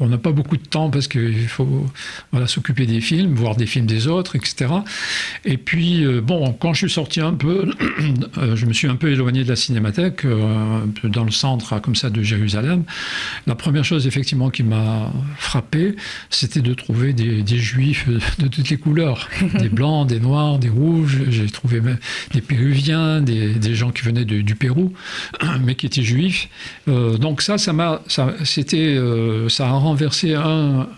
n'a 0.00 0.16
pas 0.16 0.32
beaucoup 0.32 0.56
de 0.56 0.64
temps 0.64 0.88
parce 0.88 1.06
qu'il 1.06 1.48
faut 1.48 1.86
voilà, 2.32 2.46
s'occuper 2.46 2.86
des 2.86 3.02
films, 3.02 3.34
voir 3.34 3.56
des 3.56 3.66
films 3.66 3.84
des 3.84 4.06
autres, 4.06 4.36
etc. 4.36 4.72
Et 5.44 5.58
puis, 5.58 6.02
euh, 6.02 6.22
bon, 6.22 6.50
quand 6.54 6.72
je 6.72 6.86
suis 6.86 6.90
sorti 6.90 7.20
un 7.20 7.34
peu, 7.34 7.70
euh, 8.38 8.56
je 8.56 8.64
me 8.64 8.72
suis 8.72 8.88
un 8.88 8.96
peu 8.96 9.10
éloigné 9.12 9.44
de 9.44 9.50
la 9.50 9.56
cinémathèque, 9.56 10.24
un 10.24 10.88
peu 10.88 11.10
dans 11.10 11.24
le 11.24 11.30
centre, 11.30 11.78
comme 11.80 11.94
ça, 11.94 12.08
de 12.08 12.22
Jérusalem. 12.22 12.84
La 13.46 13.54
première 13.54 13.84
chose, 13.84 14.06
effectivement, 14.06 14.48
qui 14.48 14.62
m'a 14.62 15.12
frappé, 15.36 15.94
c'était 16.30 16.62
de 16.62 16.72
trouver 16.72 17.12
des, 17.12 17.44
juifs 17.58 18.08
de 18.38 18.48
toutes 18.48 18.70
les 18.70 18.78
couleurs. 18.78 19.28
des 19.58 19.68
blancs, 19.68 20.08
des 20.08 20.20
noirs, 20.20 20.58
des 20.58 20.70
rouges. 20.70 21.18
J'ai 21.28 21.50
trouvé 21.50 21.82
même 21.82 21.98
des 22.32 22.40
péruviens, 22.40 23.20
des, 23.20 23.52
des 23.52 23.74
gens 23.74 23.90
qui 23.90 24.02
venaient 24.02 24.24
du 24.24 24.54
Pérou, 24.54 24.85
mais 25.64 25.74
qui 25.74 25.86
était 25.86 26.02
juif. 26.02 26.48
Euh, 26.88 27.16
donc 27.16 27.42
ça, 27.42 27.58
ça 27.58 27.72
m'a, 27.72 28.02
ça, 28.06 28.34
c'était, 28.44 28.96
euh, 28.96 29.48
ça 29.48 29.68
a 29.68 29.72
renversé 29.72 30.34
un, 30.34 30.88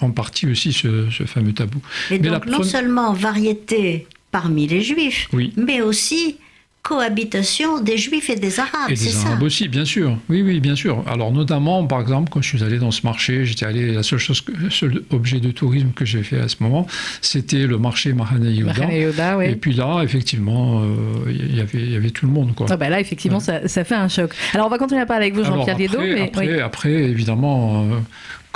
en 0.00 0.10
partie 0.10 0.46
aussi 0.46 0.72
ce, 0.72 1.08
fameux 1.26 1.52
tabou. 1.52 1.80
Et 2.10 2.18
mais 2.18 2.30
donc 2.30 2.46
non 2.46 2.62
seulement 2.62 3.12
variété 3.12 4.06
parmi 4.30 4.66
les 4.66 4.82
juifs, 4.82 5.28
mais 5.56 5.80
aussi 5.80 6.36
cohabitation 6.86 7.80
des 7.80 7.98
juifs 7.98 8.30
et 8.30 8.36
des 8.36 8.60
arabes. 8.60 8.90
Et 8.90 8.94
des 8.94 9.16
arabes 9.16 9.42
aussi, 9.42 9.66
bien 9.66 9.84
sûr. 9.84 10.16
Oui, 10.28 10.42
oui, 10.42 10.60
bien 10.60 10.76
sûr. 10.76 11.02
Alors 11.08 11.32
notamment, 11.32 11.84
par 11.84 12.00
exemple, 12.00 12.30
quand 12.30 12.40
je 12.40 12.48
suis 12.48 12.62
allé 12.62 12.78
dans 12.78 12.92
ce 12.92 13.02
marché, 13.02 13.44
j'étais 13.44 13.66
allé, 13.66 13.92
la 13.92 14.04
seule 14.04 14.20
chose, 14.20 14.40
le 14.56 14.70
seul 14.70 15.02
objet 15.10 15.40
de 15.40 15.50
tourisme 15.50 15.90
que 15.96 16.04
j'ai 16.04 16.22
fait 16.22 16.38
à 16.38 16.48
ce 16.48 16.56
moment, 16.60 16.86
c'était 17.22 17.66
le 17.66 17.78
marché 17.78 18.12
Mahane 18.12 18.44
Yehuda. 18.44 19.36
Oui. 19.36 19.46
Et 19.46 19.56
puis 19.56 19.74
là, 19.74 20.02
effectivement, 20.04 20.82
euh, 20.82 21.32
y 21.32 21.56
il 21.74 21.92
y 21.92 21.96
avait 21.96 22.10
tout 22.10 22.26
le 22.26 22.32
monde. 22.32 22.54
Quoi. 22.54 22.66
Ah 22.70 22.76
bah 22.76 22.88
là, 22.88 23.00
effectivement, 23.00 23.40
ça, 23.40 23.66
ça, 23.66 23.82
fait 23.82 23.96
un 23.96 24.08
choc. 24.08 24.30
Alors 24.54 24.66
on 24.66 24.70
va 24.70 24.78
continuer 24.78 25.00
à 25.00 25.06
parler 25.06 25.26
avec 25.26 25.34
vous, 25.34 25.42
Jean-Pierre 25.42 25.78
Liedo. 25.78 25.98
Mais... 25.98 26.20
Après, 26.22 26.60
après, 26.60 26.92
évidemment, 26.92 27.82
euh, 27.82 27.98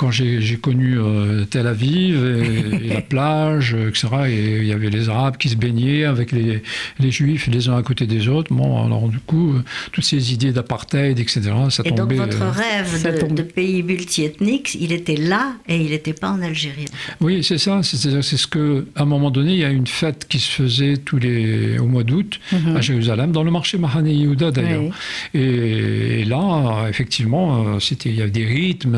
quand 0.01 0.09
j'ai 0.09 0.57
connu 0.59 0.97
euh, 0.97 1.45
Tel 1.45 1.67
Aviv 1.67 2.25
et, 2.25 2.87
la 2.87 3.01
plage, 3.01 3.75
etc., 3.75 4.07
et 4.27 4.57
il 4.57 4.65
y 4.65 4.73
avait 4.73 4.89
les 4.89 5.09
Arabes 5.09 5.37
qui 5.37 5.47
se 5.47 5.55
baignaient 5.55 6.05
avec 6.05 6.31
les, 6.31 6.63
les, 6.99 7.11
Juifs 7.11 7.47
les 7.51 7.69
uns 7.69 7.77
à 7.77 7.83
côté 7.83 8.07
des 8.07 8.27
autres. 8.27 8.51
Bon, 8.51 8.83
alors 8.83 9.07
du 9.09 9.19
coup, 9.19 9.53
euh, 9.53 9.63
toutes 9.91 10.03
ces 10.03 10.33
idées 10.33 10.53
d'apartheid, 10.53 11.19
etc., 11.19 11.51
ça 11.69 11.83
et 11.85 11.93
tombait. 11.93 12.15
Et 12.15 12.17
donc 12.17 12.31
votre 12.31 12.41
euh, 12.41 12.49
rêve 12.49 13.31
de, 13.35 13.43
pays 13.43 13.83
multiethnique, 13.83 14.73
il 14.73 14.91
était 14.91 15.17
là 15.17 15.53
et 15.67 15.77
il 15.77 15.91
n'était 15.91 16.13
pas 16.13 16.31
en 16.31 16.41
Algérie. 16.41 16.85
Oui, 17.19 17.43
c'est 17.43 17.59
ça. 17.59 17.81
C'est 17.83 17.97
ce 17.97 18.47
que, 18.47 18.87
à 18.95 19.03
un 19.03 19.05
moment 19.05 19.29
donné, 19.29 19.53
il 19.53 19.59
y 19.59 19.65
a 19.65 19.69
une 19.69 19.85
fête 19.85 20.25
qui 20.27 20.39
se 20.39 20.49
faisait 20.49 20.97
tous 20.97 21.19
les 21.19 21.77
au 21.77 21.85
mois 21.85 22.03
d'août 22.03 22.39
mhm. 22.51 22.75
à 22.75 22.81
Jérusalem, 22.81 23.31
dans 23.31 23.43
le 23.43 23.51
marché 23.51 23.77
Mahane 23.77 24.07
Yehuda 24.07 24.49
d'ailleurs. 24.49 24.95
Et, 25.35 26.25
là, 26.25 26.87
effectivement, 26.89 27.79
c'était 27.79 28.09
il 28.09 28.15
y 28.15 28.23
avait 28.23 28.31
des 28.31 28.45
rythmes 28.45 28.97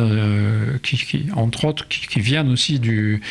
qui 0.82 0.93
entre 1.36 1.66
autres, 1.66 1.88
qui, 1.88 2.20
viennent 2.20 2.50
aussi 2.50 2.80
du 2.80 3.22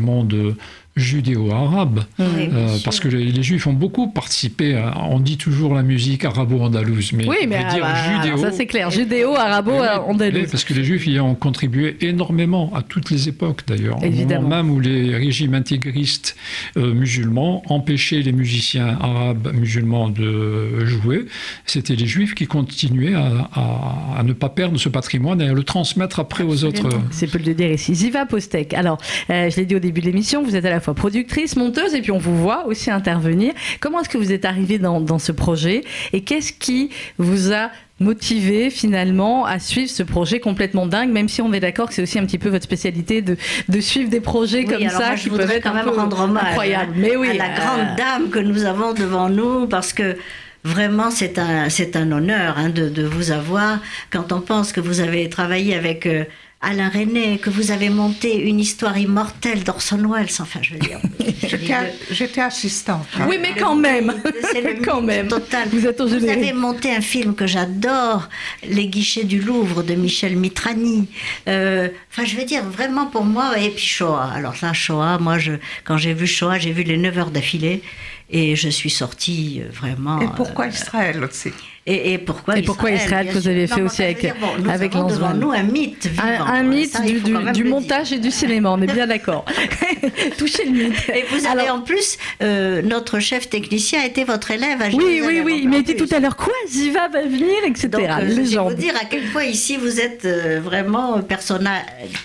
monde 0.00 0.56
judéo-arabe, 0.96 2.04
euh, 2.20 2.76
parce 2.84 3.00
que 3.00 3.08
les, 3.08 3.42
juifs 3.42 3.66
ont 3.66 3.72
beaucoup 3.72 4.08
participé. 4.08 4.80
on 5.08 5.20
dit 5.20 5.38
toujours 5.38 5.74
la 5.74 5.82
musique 5.82 6.24
arabo-andalouse, 6.24 7.12
mais, 7.14 7.26
oui, 7.26 7.46
mais 7.48 7.64
dire 7.72 7.82
ah, 7.84 8.22
judéo. 8.22 8.36
Ça 8.38 8.52
c'est 8.52 8.66
clair, 8.66 8.90
judéo-arabo-andalouse. 8.90 10.50
parce 10.50 10.64
que 10.64 10.74
les 10.74 10.84
juifs 10.84 11.06
y 11.06 11.18
ont 11.18 11.34
contribué 11.34 11.96
énormément 12.00 12.70
à 12.74 12.82
toutes 12.82 13.10
les 13.10 13.28
époques 13.28 13.62
d'ailleurs. 13.66 13.98
Au 14.02 14.10
moment 14.10 14.48
même 14.56 14.70
où 14.70 14.80
les 14.80 15.14
régimes 15.16 15.54
intégristes 15.54 16.36
euh, 16.76 16.92
musulmans 16.92 17.62
empêchaient 17.68 18.20
les 18.20 18.32
musiciens 18.32 18.98
arabes 19.00 19.52
musulmans 19.54 20.10
de 20.10 20.84
jouer, 20.84 21.24
c'était 21.64 21.96
les 21.96 22.06
juifs 22.06 22.34
qui 22.34 22.46
continuaient 22.46 23.14
à, 23.14 24.22
ne 24.22 24.32
pas 24.32 24.48
perdre 24.48 24.78
ce 24.78 24.88
patrimoine 24.88 25.40
et 25.40 25.48
à 25.48 25.52
le 25.52 25.64
transmettre 25.64 26.20
après 26.20 26.44
aux 26.44 26.64
autres. 26.64 26.88
C'est 27.10 27.30
peu 27.30 27.38
le 27.38 27.54
dire 27.54 27.72
ici. 27.72 27.94
Ziva 27.94 28.26
Postek. 28.26 28.74
Alors, 28.74 28.98
euh, 29.30 29.50
je 29.50 29.56
l'ai 29.56 29.66
dit 29.66 29.74
au 29.74 29.78
début 29.78 30.00
de 30.00 30.06
l'émission, 30.06 30.42
vous 30.42 30.54
êtes 30.56 30.64
à 30.64 30.70
la 30.70 30.80
fois 30.82 30.94
productrice, 30.94 31.56
monteuse, 31.56 31.94
et 31.94 32.00
puis 32.00 32.10
on 32.10 32.18
vous 32.18 32.36
voit 32.36 32.66
aussi 32.66 32.90
intervenir. 32.90 33.52
Comment 33.80 34.00
est-ce 34.00 34.08
que 34.08 34.18
vous 34.18 34.32
êtes 34.32 34.44
arrivée 34.44 34.78
dans, 34.78 35.18
ce 35.18 35.32
projet 35.32 35.84
et 36.12 36.22
qu'est-ce 36.22 36.52
qui 36.52 36.90
vous 37.18 37.52
a 37.52 37.70
motivé 38.00 38.70
finalement 38.70 39.46
à 39.46 39.58
suivre 39.58 39.90
ce 39.90 40.02
projet 40.02 40.40
complètement 40.40 40.86
dingue, 40.86 41.10
même 41.10 41.28
si 41.28 41.40
on 41.40 41.52
est 41.52 41.60
d'accord 41.60 41.88
que 41.88 41.94
c'est 41.94 42.02
aussi 42.02 42.18
un 42.18 42.26
petit 42.26 42.38
peu 42.38 42.48
votre 42.48 42.64
spécialité 42.64 43.22
de, 43.22 43.36
de 43.68 43.80
suivre 43.80 44.10
des 44.10 44.20
projets 44.20 44.64
comme 44.64 44.88
ça 44.88 45.14
qui 45.14 45.30
peuvent 45.30 45.50
être 45.50 45.62
quand 45.62 45.74
même 45.74 45.88
rendre 45.88 46.20
hommage 46.20 46.44
incroyables. 46.44 46.94
Mais 46.96 47.16
oui, 47.16 47.30
à 47.30 47.34
la 47.34 47.44
euh, 47.44 47.56
grande 47.56 47.96
dame 47.96 48.30
que 48.30 48.38
nous 48.40 48.64
avons 48.64 48.92
devant 48.92 49.28
nous, 49.28 49.66
parce 49.68 49.92
que 49.92 50.16
vraiment 50.64 51.10
c'est 51.10 51.38
un 51.38 51.68
c'est 51.68 51.96
un 51.96 52.10
honneur 52.12 52.56
hein, 52.58 52.70
de, 52.70 52.88
de, 52.88 53.04
vous 53.04 53.30
avoir. 53.30 53.78
Quand 54.10 54.32
on 54.32 54.40
pense 54.40 54.72
que 54.72 54.80
vous 54.80 55.00
avez 55.00 55.28
travaillé 55.28 55.76
avec 55.76 56.06
euh, 56.06 56.24
Alain 56.64 56.88
René, 56.88 57.38
que 57.38 57.50
vous 57.50 57.72
avez 57.72 57.88
monté 57.88 58.38
une 58.38 58.60
histoire 58.60 58.96
immortelle 58.96 59.64
d'Orson 59.64 59.98
Welles. 60.08 60.28
Enfin, 60.38 60.60
je 60.62 60.74
veux 60.74 60.78
dire. 60.78 61.00
J'étais 62.10 62.40
assistante. 62.40 63.06
Hein. 63.18 63.26
Oui, 63.28 63.38
mais 63.40 63.54
quand 63.58 63.74
même. 63.74 64.14
C'est 64.52 64.60
le 64.60 64.80
quand 64.84 65.02
même. 65.02 65.26
Total. 65.26 65.68
Vous 65.70 65.86
êtes 65.86 66.00
Vous 66.00 66.28
avez 66.28 66.52
monté 66.52 66.94
un 66.94 67.00
film 67.00 67.34
que 67.34 67.48
j'adore, 67.48 68.28
Les 68.62 68.86
guichets 68.86 69.24
du 69.24 69.40
Louvre 69.40 69.82
de 69.82 69.94
Michel 69.94 70.36
Mitrani. 70.36 71.08
Euh, 71.48 71.88
enfin, 72.12 72.24
je 72.24 72.36
veux 72.36 72.44
dire, 72.44 72.64
vraiment 72.64 73.06
pour 73.06 73.24
moi, 73.24 73.58
et 73.58 73.70
puis 73.70 73.84
Shoah. 73.84 74.30
Alors 74.32 74.54
ça, 74.54 74.72
Shoah, 74.72 75.18
moi, 75.18 75.38
je, 75.38 75.54
quand 75.82 75.96
j'ai 75.96 76.14
vu 76.14 76.28
Shoah, 76.28 76.60
j'ai 76.60 76.72
vu 76.72 76.84
les 76.84 76.96
9 76.96 77.18
heures 77.18 77.30
d'affilée. 77.30 77.82
Et 78.30 78.56
je 78.56 78.68
suis 78.68 78.88
sortie 78.88 79.60
euh, 79.60 79.68
vraiment. 79.70 80.20
Et 80.20 80.28
pourquoi 80.36 80.66
euh, 80.66 80.70
Israël 80.70 81.22
aussi? 81.22 81.50
Et, 81.84 82.12
et, 82.12 82.18
pourquoi 82.18 82.58
et 82.58 82.62
pourquoi 82.62 82.92
Israël, 82.92 83.26
que 83.26 83.32
vous 83.32 83.48
avez 83.48 83.66
fait 83.66 83.82
aussi 83.82 84.02
avec, 84.04 84.20
dire, 84.20 84.36
bon, 84.40 84.62
nous 84.62 84.70
avec 84.70 84.92
devant 84.92 85.34
nous 85.34 85.50
un 85.50 85.64
mythe 85.64 86.06
vivant. 86.06 86.22
Un, 86.22 86.62
mythe 86.62 87.02
du, 87.02 87.20
du, 87.20 87.52
du 87.52 87.64
montage 87.64 88.12
et 88.12 88.18
du 88.18 88.30
cinéma, 88.30 88.70
on 88.70 88.80
est 88.82 88.92
bien 88.92 89.08
d'accord. 89.08 89.44
Touchez 90.38 90.64
le 90.64 90.70
mythe. 90.70 91.08
Et 91.08 91.24
vous 91.30 91.44
avez 91.46 91.70
en 91.70 91.80
plus, 91.80 92.18
euh, 92.42 92.82
notre 92.82 93.18
chef 93.18 93.50
technicien 93.50 94.04
était 94.04 94.22
votre 94.22 94.52
élève 94.52 94.80
à 94.80 94.88
Oui, 94.88 95.22
oui, 95.24 95.42
oui, 95.44 95.60
il 95.64 95.68
m'a 95.68 95.80
dit 95.80 95.96
tout 95.96 96.08
à 96.12 96.20
l'heure, 96.20 96.36
quoi, 96.36 96.52
Ziva 96.68 97.08
va 97.08 97.22
venir, 97.22 97.64
etc. 97.66 97.88
Donc, 97.88 98.02
euh, 98.02 98.28
je 98.28 98.58
vais 98.58 98.58
vous 98.58 98.74
dire 98.74 98.94
à 98.94 99.04
quel 99.04 99.24
point 99.30 99.44
ici 99.44 99.76
vous 99.76 99.98
êtes 99.98 100.24
euh, 100.24 100.60
vraiment 100.62 101.16
un 101.16 101.22
personnage 101.22 101.82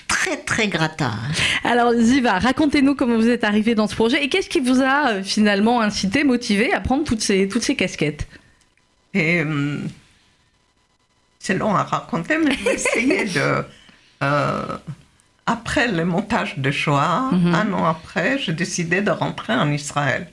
très, 0.08 0.38
très 0.38 0.68
gratin. 0.68 1.14
Alors 1.64 1.94
Ziva, 1.94 2.40
racontez-nous 2.40 2.96
comment 2.96 3.16
vous 3.16 3.30
êtes 3.30 3.44
arrivé 3.44 3.76
dans 3.76 3.88
ce 3.88 3.96
projet 3.96 4.24
et 4.24 4.30
qu'est-ce 4.30 4.50
qui 4.50 4.60
vous 4.60 4.82
a 4.82 5.10
euh, 5.10 5.24
finalement 5.24 5.82
incité, 5.82 6.24
motivé 6.24 6.74
à 6.74 6.80
prendre 6.80 7.04
toutes 7.04 7.22
ces, 7.22 7.48
toutes 7.48 7.64
ces 7.64 7.76
casquettes? 7.76 8.28
Et 9.18 9.42
euh, 9.42 9.80
c'est 11.40 11.56
long 11.56 11.76
à 11.76 11.84
raconter, 11.84 12.38
mais 12.38 12.54
je 12.54 12.64
vais 12.64 12.74
essayer 12.76 13.26
de. 13.26 13.66
Euh, 14.24 14.78
après 15.46 15.92
le 15.92 16.04
montage 16.04 16.58
de 16.58 16.72
Shoah, 16.72 17.30
mhm. 17.34 17.54
un 17.54 17.74
an 17.74 17.86
après, 17.86 18.40
j'ai 18.40 18.52
décidé 18.52 19.02
de 19.02 19.12
rentrer 19.12 19.54
en 19.54 19.72
Israël. 19.72 20.28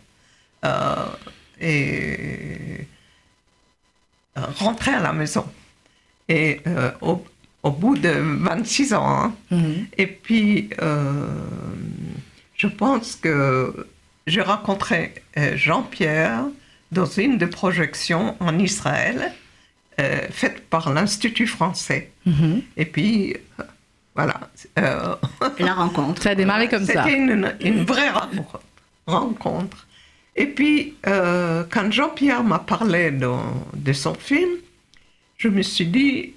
Euh, 0.65 1.07
et 1.61 2.87
rentrer 4.35 4.95
à 4.95 5.01
la 5.01 5.13
maison. 5.13 5.45
Et 6.31 6.63
au, 7.03 7.23
bout 7.71 7.99
de 7.99 8.09
26 8.09 8.95
ans. 8.95 9.07
Hein. 9.07 9.35
Mhm. 9.51 9.87
Et 9.99 10.07
puis, 10.07 10.71
je 12.57 12.67
pense 12.67 13.17
que 13.17 13.87
j'ai 14.27 14.41
rencontré 14.41 15.13
Jean-Pierre 15.57 16.45
dans 16.95 17.07
une 17.07 17.37
des 17.37 17.47
projections 17.47 18.37
en 18.41 18.59
Israël 18.59 19.33
euh, 20.01 20.27
faite 20.31 20.69
par 20.69 20.93
l'Institut 20.93 21.47
français. 21.47 22.11
Mhm. 22.27 22.63
Et 22.77 22.85
puis, 22.85 23.37
euh, 23.61 23.63
voilà. 24.15 24.41
Euh, 24.79 25.15
la 25.59 25.75
rencontre. 25.75 26.23
Ça 26.23 26.31
a 26.31 26.35
démarré 26.35 26.69
comme 26.69 26.85
ça. 26.85 27.05
C'était 27.05 27.17
une, 27.17 27.85
vraie 27.85 28.11
rencontre. 29.07 29.87
Et 30.35 30.47
puis, 30.47 30.95
quand 31.05 31.93
Jean-Pierre 31.93 32.43
m'a 32.43 32.59
parlé 32.59 33.13
de, 33.13 33.93
son 33.93 34.15
film, 34.15 34.51
je 35.37 35.49
me 35.49 35.63
suis 35.63 35.87
dit, 35.87 36.35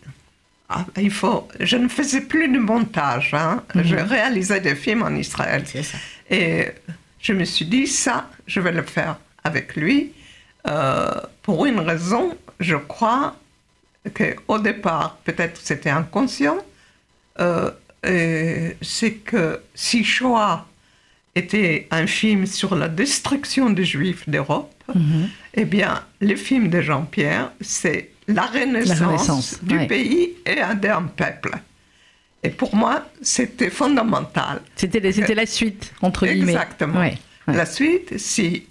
ah, 0.69 0.85
il 0.97 1.11
faut. 1.11 1.47
Je 1.59 1.77
ne 1.77 1.87
faisais 1.87 2.21
plus 2.21 2.49
de 2.49 2.59
montage. 2.59 3.33
Hein. 3.33 3.63
Mhm. 3.73 3.83
Je 3.85 3.95
réalisais 3.95 4.59
des 4.59 4.75
films 4.75 5.01
en 5.01 5.15
Israël. 5.15 5.63
Ça. 5.65 5.97
Et 6.29 6.67
je 7.19 7.33
me 7.33 7.43
suis 7.43 7.65
dit, 7.65 7.87
ça, 7.87 8.29
je 8.45 8.59
vais 8.59 8.71
le 8.71 8.83
faire 8.83 9.17
avec 9.43 9.75
lui. 9.75 10.11
Euh, 10.67 11.11
pour 11.43 11.65
une 11.65 11.79
raison, 11.79 12.35
je 12.59 12.75
crois, 12.75 13.35
qu'au 14.13 14.59
départ, 14.59 15.17
peut-être 15.23 15.59
c'était 15.63 15.89
inconscient, 15.89 16.57
euh, 17.39 17.71
c'est 18.81 19.13
que 19.13 19.61
si 19.75 20.03
Shoah 20.03 20.65
était 21.35 21.87
un 21.91 22.07
film 22.07 22.45
sur 22.45 22.75
la 22.75 22.87
destruction 22.87 23.69
des 23.69 23.85
Juifs 23.85 24.27
d'Europe, 24.27 24.73
mhm. 24.93 25.29
eh 25.53 25.65
bien, 25.65 26.03
le 26.19 26.35
film 26.35 26.69
de 26.69 26.81
Jean-Pierre, 26.81 27.51
c'est 27.61 28.11
la 28.27 28.45
renaissance, 28.45 29.59
du 29.63 29.87
pays 29.87 30.33
et 30.45 30.55
d'un 30.75 31.03
peuple. 31.03 31.51
Et 32.43 32.49
pour 32.49 32.75
moi, 32.75 33.07
c'était 33.21 33.69
fondamental. 33.69 34.61
C'était 34.75 34.99
la 34.99 35.45
suite, 35.45 35.93
entre 36.01 36.25
guillemets. 36.25 36.53
Exactement. 36.53 37.03
La 37.47 37.65
suite, 37.65 38.17
si 38.17 38.67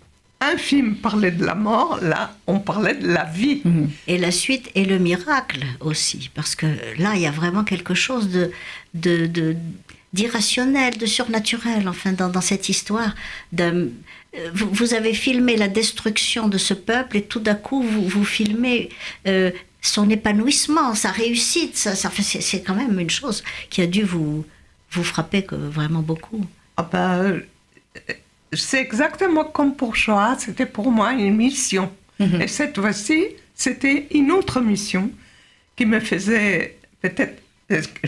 un 0.52 0.56
film 0.56 0.96
parlait 0.96 1.30
de 1.30 1.44
la 1.44 1.54
mort, 1.54 1.98
là, 2.02 2.36
on 2.46 2.58
parlait 2.58 2.94
de 2.94 3.08
la 3.08 3.24
vie. 3.24 3.62
Mhm. 3.64 3.90
Et 4.06 4.18
la 4.18 4.30
suite 4.30 4.70
est 4.74 4.84
le 4.84 4.98
miracle 4.98 5.64
aussi, 5.80 6.30
parce 6.34 6.54
que 6.54 6.66
là, 6.98 7.14
il 7.14 7.20
y 7.22 7.26
a 7.26 7.30
vraiment 7.30 7.64
quelque 7.64 7.94
chose 7.94 8.28
de, 8.28 8.50
de, 8.94 9.56
d'irrationnel, 10.12 10.96
de 10.98 11.06
surnaturel, 11.06 11.88
enfin, 11.88 12.12
dans, 12.12 12.40
cette 12.40 12.68
histoire. 12.68 13.14
Euh, 13.60 13.88
vous, 14.52 14.94
avez 14.94 15.14
filmé 15.14 15.56
la 15.56 15.68
destruction 15.68 16.48
de 16.48 16.58
ce 16.58 16.74
peuple 16.74 17.16
et 17.18 17.22
tout 17.22 17.40
d'un 17.40 17.54
coup, 17.54 17.82
vous, 17.82 18.06
vous 18.06 18.24
filmez 18.24 18.90
euh, 19.26 19.50
son 19.80 20.10
épanouissement, 20.10 20.94
sa 20.94 21.10
réussite. 21.10 21.76
Ça, 21.76 21.94
ça 21.94 22.10
c'est, 22.20 22.62
quand 22.62 22.74
même 22.74 22.98
une 23.00 23.10
chose 23.10 23.42
qui 23.70 23.80
a 23.82 23.86
dû 23.86 24.02
vous, 24.02 24.44
vous 24.90 25.04
frapper 25.04 25.46
vraiment 25.50 26.02
beaucoup. 26.02 26.44
Ah 26.76 26.88
ben, 26.90 27.40
c'est 28.56 28.80
exactement 28.80 29.44
comme 29.44 29.75
pour 29.75 29.96
Shoah, 29.96 30.36
c'était 30.38 30.66
pour 30.66 30.90
moi 30.90 31.12
une 31.12 31.36
mission. 31.36 31.92
Mhm. 32.18 32.40
Et 32.42 32.48
cette 32.48 32.78
fois-ci, 32.78 33.25
c'était 33.54 34.06
une 34.12 34.32
autre 34.32 34.60
mission 34.60 35.10
qui 35.76 35.86
me 35.86 36.00
faisait 36.00 36.78
peut-être 37.02 37.42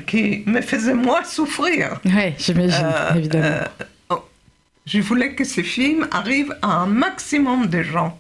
qui 0.07 0.45
me 0.47 0.61
faisait 0.61 0.95
moins 0.95 1.25
souffrir. 1.25 2.01
Oui, 2.05 2.33
j'imagine, 2.39 2.85
euh, 2.85 3.15
évidemment. 3.17 3.47
Euh, 3.47 3.85
oh, 4.11 4.25
je 4.87 5.01
voulais 5.01 5.35
que 5.35 5.45
ce 5.45 5.63
film 5.63 6.07
arrive 6.13 6.57
à 6.63 6.69
un 6.69 6.87
maximum 6.87 7.67
de 7.67 7.83
gens. 7.83 8.19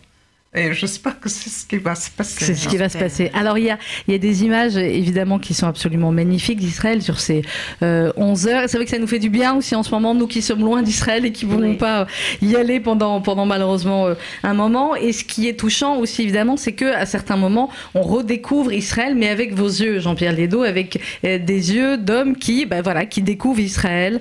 Et 0.58 0.72
j'espère 0.72 1.20
que 1.20 1.28
c'est 1.28 1.50
ce 1.50 1.64
qui 1.66 1.78
va 1.78 1.94
se 1.94 2.10
passer. 2.10 2.44
C'est 2.44 2.54
ce 2.54 2.68
qui 2.68 2.76
va 2.76 2.88
se 2.88 2.98
passer. 2.98 3.30
Alors, 3.32 3.58
il 3.58 3.64
y 3.64 3.70
a, 3.70 3.78
il 4.06 4.12
y 4.12 4.14
a 4.14 4.18
des 4.18 4.42
images, 4.42 4.76
évidemment, 4.76 5.38
qui 5.38 5.54
sont 5.54 5.68
absolument 5.68 6.10
magnifiques 6.10 6.58
d'Israël 6.58 7.00
sur 7.00 7.20
ces 7.20 7.42
11 7.80 7.82
euh, 7.82 8.12
heures. 8.50 8.64
C'est 8.66 8.76
vrai 8.76 8.84
que 8.84 8.90
ça 8.90 8.98
nous 8.98 9.06
fait 9.06 9.20
du 9.20 9.30
bien 9.30 9.54
aussi 9.54 9.76
en 9.76 9.84
ce 9.84 9.90
moment, 9.92 10.14
nous 10.14 10.26
qui 10.26 10.42
sommes 10.42 10.60
loin 10.60 10.82
d'Israël 10.82 11.24
et 11.24 11.32
qui 11.32 11.46
ne 11.46 11.52
voulons 11.52 11.76
pas 11.76 12.06
y 12.42 12.56
aller 12.56 12.80
pendant, 12.80 13.20
pendant 13.20 13.46
malheureusement 13.46 14.06
euh, 14.08 14.14
un 14.42 14.54
moment. 14.54 14.96
Et 14.96 15.12
ce 15.12 15.22
qui 15.22 15.48
est 15.48 15.58
touchant 15.58 15.96
aussi, 15.98 16.22
évidemment, 16.22 16.56
c'est 16.56 16.72
qu'à 16.72 17.06
certains 17.06 17.36
moments, 17.36 17.70
on 17.94 18.02
redécouvre 18.02 18.72
Israël, 18.72 19.14
mais 19.14 19.28
avec 19.28 19.54
vos 19.54 19.68
yeux, 19.68 20.00
Jean-Pierre 20.00 20.32
Ledo, 20.32 20.64
avec 20.64 21.00
euh, 21.24 21.38
des 21.38 21.74
yeux 21.74 21.98
d'homme 21.98 22.36
qui, 22.36 22.66
ben 22.66 22.82
voilà, 22.82 23.06
qui 23.06 23.22
découvrent 23.22 23.60
Israël. 23.60 24.20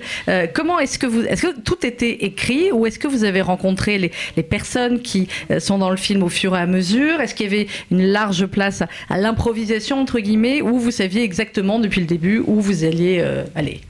comment 0.54 0.78
est-ce 0.78 0.98
que 0.98 1.06
vous, 1.06 1.22
est-ce 1.22 1.42
que 1.42 1.60
tout 1.60 1.84
était 1.84 2.24
écrit 2.24 2.70
ou 2.70 2.86
est-ce 2.86 2.98
que 2.98 3.08
vous 3.08 3.24
avez 3.24 3.40
rencontré 3.40 3.98
les, 3.98 4.12
les 4.36 4.42
personnes 4.42 5.00
qui 5.00 5.28
sont 5.58 5.78
dans 5.78 5.90
le 5.90 5.96
film 5.96 6.22
au 6.28 6.30
fur 6.30 6.54
et 6.54 6.60
à 6.60 6.66
mesure? 6.66 7.20
Est-ce 7.20 7.34
qu'il 7.34 7.46
y 7.46 7.54
avait 7.54 7.66
une 7.90 8.04
large 8.04 8.46
place 8.46 8.82
à, 9.08 9.18
l'improvisation, 9.18 9.98
entre 10.00 10.20
guillemets, 10.20 10.60
ou 10.60 10.78
vous 10.78 10.90
saviez 10.90 11.22
exactement 11.22 11.78
depuis 11.78 12.02
le 12.02 12.06
début 12.06 12.42
où 12.46 12.60
vous 12.60 12.84
alliez 12.84 13.18
euh, 13.20 13.44
aller? 13.54 13.80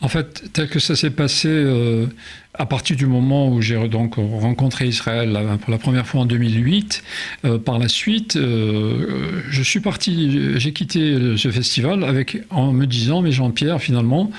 En 0.00 0.08
fait, 0.08 0.44
tel 0.52 0.68
que 0.68 0.78
ça 0.78 0.96
s'est 0.96 1.10
passé 1.10 1.48
euh, 1.48 2.06
à 2.54 2.66
partir 2.66 2.96
du 2.96 3.06
moment 3.06 3.48
où 3.48 3.60
j'ai 3.60 3.88
donc 3.88 4.16
rencontré 4.16 4.86
Israël 4.86 5.38
pour 5.60 5.70
la 5.70 5.78
première 5.78 6.06
fois 6.06 6.22
en 6.22 6.26
2008, 6.26 7.02
euh, 7.44 7.58
par 7.58 7.78
la 7.78 7.88
suite, 7.88 8.38
je 8.38 9.62
suis 9.62 9.80
parti, 9.80 10.58
j'ai 10.58 10.72
quitté 10.72 11.36
ce 11.36 11.50
festival 11.50 12.04
avec 12.04 12.38
en 12.50 12.72
me 12.72 12.86
disant, 12.86 13.20
mais 13.22 13.32
Jean-Pierre, 13.32 13.80
finalement, 13.80 14.30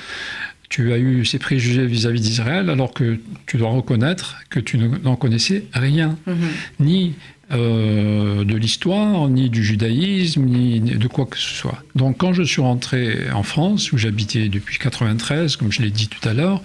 tu 0.70 0.92
as 0.92 0.98
eu 0.98 1.26
ces 1.26 1.40
préjugés 1.40 1.86
vis-à-vis 1.86 2.22
d'Israël, 2.22 2.70
alors 2.70 2.94
que 2.94 3.20
tu 3.46 3.58
dois 3.58 3.70
reconnaître 3.70 4.38
que 4.50 4.60
tu 4.60 4.78
n'en 4.78 5.16
connaissais 5.16 5.66
rien, 5.74 6.18
mhm. 6.28 6.36
ni 6.80 7.14
euh, 7.52 8.44
de 8.44 8.56
l'histoire, 8.58 9.30
ni 9.30 9.50
du 9.50 9.64
judaïsme, 9.64 10.44
ni 10.44 10.82
de 10.82 11.08
quoi 11.08 11.26
que 11.26 11.38
ce 11.38 11.54
soit. 11.54 11.82
Donc 11.96 12.18
quand 12.18 12.34
je 12.34 12.44
suis 12.44 12.62
rentré 12.62 13.32
en 13.34 13.44
France, 13.44 13.94
où 13.94 13.98
j'habitais 13.98 14.50
depuis 14.50 14.78
93, 14.78 15.56
comme 15.56 15.72
je 15.72 15.82
l'ai 15.82 15.92
dit 15.92 16.10
tout 16.10 16.28
à 16.28 16.34
l'heure, 16.34 16.62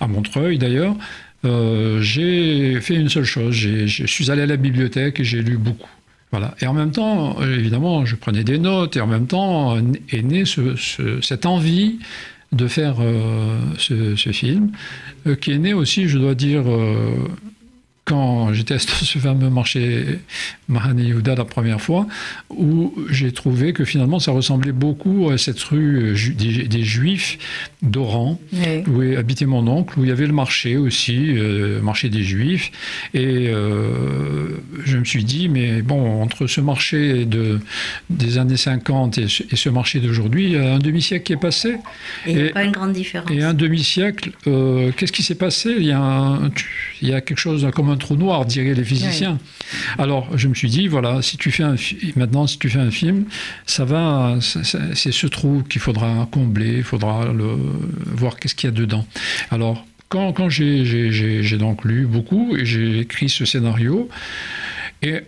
à 0.00 0.08
Montreuil 0.08 0.58
d'ailleurs, 0.58 0.96
euh, 1.44 2.00
j'ai 2.02 2.80
fait 2.80 2.96
une 2.96 3.08
seule 3.08 3.24
chose, 3.24 3.54
je 3.54 4.06
suis 4.06 4.30
allé 4.30 4.42
à 4.42 4.46
la 4.46 4.56
bibliothèque 4.56 5.20
et 5.20 5.24
j'ai 5.24 5.40
lu 5.40 5.56
beaucoup. 5.56 5.88
Voilà. 6.32 6.56
Et 6.60 6.66
en 6.66 6.74
même 6.74 6.90
temps, 6.90 7.40
évidemment, 7.42 8.04
je 8.04 8.16
prenais 8.16 8.42
des 8.42 8.58
notes, 8.58 8.96
et 8.96 9.00
en 9.00 9.06
même 9.06 9.28
temps 9.28 9.78
est 10.10 10.22
née 10.22 10.44
cette 11.22 11.46
envie 11.46 12.00
de 12.52 12.66
faire 12.66 12.96
euh, 13.00 13.58
ce, 13.78 14.32
film, 14.32 14.70
euh, 15.26 15.34
qui 15.34 15.52
est 15.52 15.58
né 15.58 15.74
aussi, 15.74 16.08
je 16.08 16.18
dois 16.18 16.34
dire, 16.34 16.62
euh, 16.66 17.28
quand 18.08 18.54
j'étais 18.54 18.74
à 18.74 18.78
ce 18.78 19.18
fameux 19.18 19.50
marché 19.50 20.18
Mahane 20.68 20.98
Yehuda 20.98 21.34
la 21.34 21.44
première 21.44 21.80
fois, 21.80 22.06
où 22.50 22.94
j'ai 23.10 23.32
trouvé 23.32 23.72
que 23.72 23.84
finalement 23.84 24.18
ça 24.18 24.32
ressemblait 24.32 24.72
beaucoup 24.72 25.28
à 25.30 25.38
cette 25.38 25.60
rue 25.60 26.14
euh, 26.14 26.64
des, 26.66 26.82
Juifs 26.82 27.38
d'Oran, 27.82 28.40
où 28.88 29.00
habitait 29.16 29.44
mon 29.46 29.66
oncle, 29.66 29.98
où 29.98 30.04
il 30.04 30.08
y 30.08 30.12
avait 30.12 30.26
le 30.26 30.32
marché 30.32 30.76
aussi, 30.76 31.34
euh, 31.36 31.82
marché 31.82 32.08
des 32.08 32.22
Juifs. 32.22 32.70
Et 33.12 33.48
euh, 33.48 34.56
je 34.84 34.96
me 34.96 35.04
suis 35.04 35.24
dit, 35.24 35.48
mais 35.48 35.82
bon, 35.82 36.22
entre 36.22 36.46
ce 36.46 36.60
marché 36.60 37.26
de, 37.26 37.60
des 38.08 38.38
années 38.38 38.56
50 38.56 39.18
et 39.18 39.26
ce, 39.28 39.68
marché 39.68 40.00
d'aujourd'hui, 40.00 40.44
il 40.44 40.52
y 40.52 40.56
a 40.56 40.74
un 40.74 40.78
demi-siècle 40.78 41.24
qui 41.24 41.32
est 41.34 41.36
passé. 41.36 41.76
Et 42.26 42.32
il 42.32 42.42
n'y 42.42 42.48
a 42.48 42.52
pas 42.52 42.64
une 42.64 42.72
grande 42.72 42.92
différence. 42.92 43.30
Et 43.30 43.42
un 43.42 43.54
demi-siècle, 43.54 44.30
qu'est-ce 44.96 45.12
qui 45.12 45.22
s'est 45.22 45.34
passé? 45.34 45.74
Il 45.78 45.84
y, 45.84 45.92
a 45.92 46.40
il 47.02 47.08
y 47.08 47.12
a 47.12 47.20
quelque 47.20 47.38
chose 47.38 47.66
comme 47.74 47.90
un 47.90 47.97
trou 47.98 48.16
noir, 48.16 48.46
diraient 48.46 48.74
les 48.74 48.84
physiciens. 48.84 49.38
Alors, 49.98 50.28
je 50.36 50.48
me 50.48 50.54
suis 50.54 50.70
dit, 50.70 50.88
voilà, 50.88 51.22
si 51.22 51.36
tu 51.36 51.50
fais 51.50 51.64
un 51.64 51.76
maintenant, 52.16 52.46
si 52.46 52.58
tu 52.58 52.70
fais 52.70 52.78
un 52.78 52.90
film, 52.90 53.24
ça 53.66 53.84
va, 53.84 54.38
c'est 54.40 55.12
ce 55.12 55.26
trou 55.26 55.62
qu'il 55.68 55.80
faudra 55.80 56.28
combler, 56.30 56.78
il 56.78 56.84
faudra 56.84 57.26
le, 57.32 57.56
voir 58.06 58.38
qu'est-ce 58.38 58.54
qu'il 58.54 58.68
y 58.68 58.72
a 58.72 58.76
dedans. 58.76 59.06
Alors, 59.50 59.84
quand, 60.08 60.32
quand 60.32 60.48
j'ai 60.48 61.58
donc 61.58 61.84
lu 61.84 62.06
beaucoup 62.06 62.56
et 62.56 62.64
j'ai 62.64 63.00
écrit 63.00 63.28
ce 63.28 63.44
scénario, 63.44 64.08
et, 65.02 65.20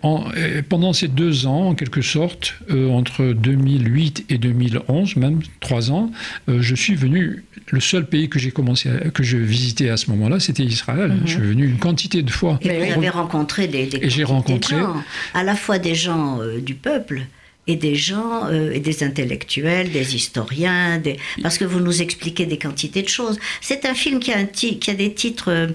pendant 0.69 0.93
ces 0.93 1.09
deux 1.09 1.47
ans, 1.47 1.69
en 1.69 1.75
quelque 1.75 2.03
sorte, 2.03 2.55
euh, 2.71 2.91
entre 2.91 3.33
2008 3.33 4.27
et 4.29 4.39
2011, 4.39 5.17
même 5.17 5.41
trois 5.61 5.93
ans, 5.93 6.11
euh, 6.49 6.61
je 6.61 6.75
suis 6.75 6.97
venu. 6.97 7.45
Le 7.69 7.81
seul 7.81 8.07
pays 8.07 8.29
que 8.29 8.41
j'ai 8.41 8.51
commencé, 8.51 8.91
que 9.15 9.23
je 9.23 9.37
visitais 9.37 9.89
à 9.89 9.97
ce 9.97 10.11
moment-là, 10.11 10.41
c'était 10.41 10.65
Israël. 10.65 11.11
Mhm. 11.11 11.21
Je 11.25 11.31
suis 11.31 11.41
venu 11.41 11.67
une 11.67 11.79
quantité 11.79 12.23
de 12.23 12.31
fois. 12.31 12.59
Et 12.63 12.69
vous 12.69 12.93
avez 12.99 13.11
rencontré 13.11 13.69
des, 13.69 13.87
des 13.87 13.99
et 13.99 14.11
j'ai 14.11 14.25
rencontré 14.25 14.77
gens, 14.77 14.97
à 15.35 15.45
la 15.45 15.55
fois 15.55 15.79
des 15.79 15.95
gens 15.95 16.41
euh, 16.41 16.61
du 16.61 16.75
peuple 16.75 17.23
et 17.67 17.77
des 17.77 17.95
gens, 17.95 18.49
et 18.49 18.81
des 18.81 19.05
intellectuels, 19.05 19.93
des 19.93 20.17
historiens, 20.17 20.99
des... 20.99 21.19
parce 21.41 21.57
que 21.57 21.65
vous 21.65 21.79
nous 21.79 22.03
expliquez 22.03 22.47
des 22.47 22.59
quantités 22.59 23.03
de 23.03 23.09
choses. 23.09 23.39
C'est 23.61 23.85
un 23.85 23.95
film 23.95 24.19
qui 24.19 24.33
a, 24.33 24.39
un 24.39 24.47
qui 24.47 24.91
a 24.91 24.95
des 24.95 25.13
titres 25.13 25.69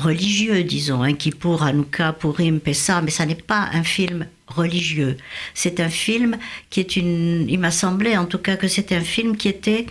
religieux, 0.00 0.64
disons, 0.64 1.02
hein, 1.02 1.14
qui 1.14 1.30
pour 1.30 1.62
Hanouka, 1.62 2.12
Purim, 2.12 2.60
Pessah, 2.60 3.02
mais 3.02 3.10
ça 3.10 3.26
n'est 3.26 3.34
pas 3.34 3.68
un 3.72 3.84
film 3.84 4.26
religieux. 4.46 5.16
C'est 5.54 5.80
un 5.80 5.88
film 5.88 6.36
qui 6.70 6.80
est 6.80 6.96
une. 6.96 7.46
Il 7.48 7.58
m'a 7.58 7.70
semblé, 7.70 8.16
en 8.16 8.26
tout 8.26 8.38
cas, 8.38 8.56
que 8.56 8.68
c'est 8.68 8.92
un 8.92 9.00
film 9.00 9.36
qui 9.36 9.48
était 9.48 9.86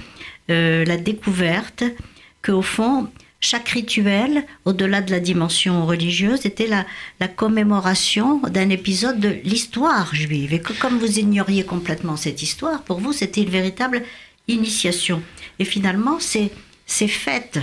euh, 0.49 0.83
la 0.85 0.97
découverte 0.97 1.83
qu'au 2.43 2.61
fond, 2.61 3.07
chaque 3.39 3.69
rituel, 3.69 4.45
au-delà 4.65 5.01
de 5.01 5.11
la 5.11 5.19
dimension 5.19 5.85
religieuse, 5.85 6.45
était 6.45 6.67
la, 6.67 6.85
la 7.19 7.27
commémoration 7.27 8.39
d'un 8.39 8.69
épisode 8.69 9.19
de 9.19 9.37
l'histoire 9.43 10.13
juive. 10.13 10.53
Et 10.53 10.59
que 10.59 10.73
comme 10.73 10.97
vous 10.97 11.19
ignoriez 11.19 11.63
complètement 11.63 12.17
cette 12.17 12.41
histoire, 12.43 12.81
pour 12.83 12.99
vous, 12.99 13.13
c'était 13.13 13.43
une 13.43 13.49
véritable 13.49 14.03
initiation. 14.47 15.21
Et 15.59 15.65
finalement, 15.65 16.17
c'est 16.19 16.51
ces 16.85 17.07
fêtes 17.07 17.59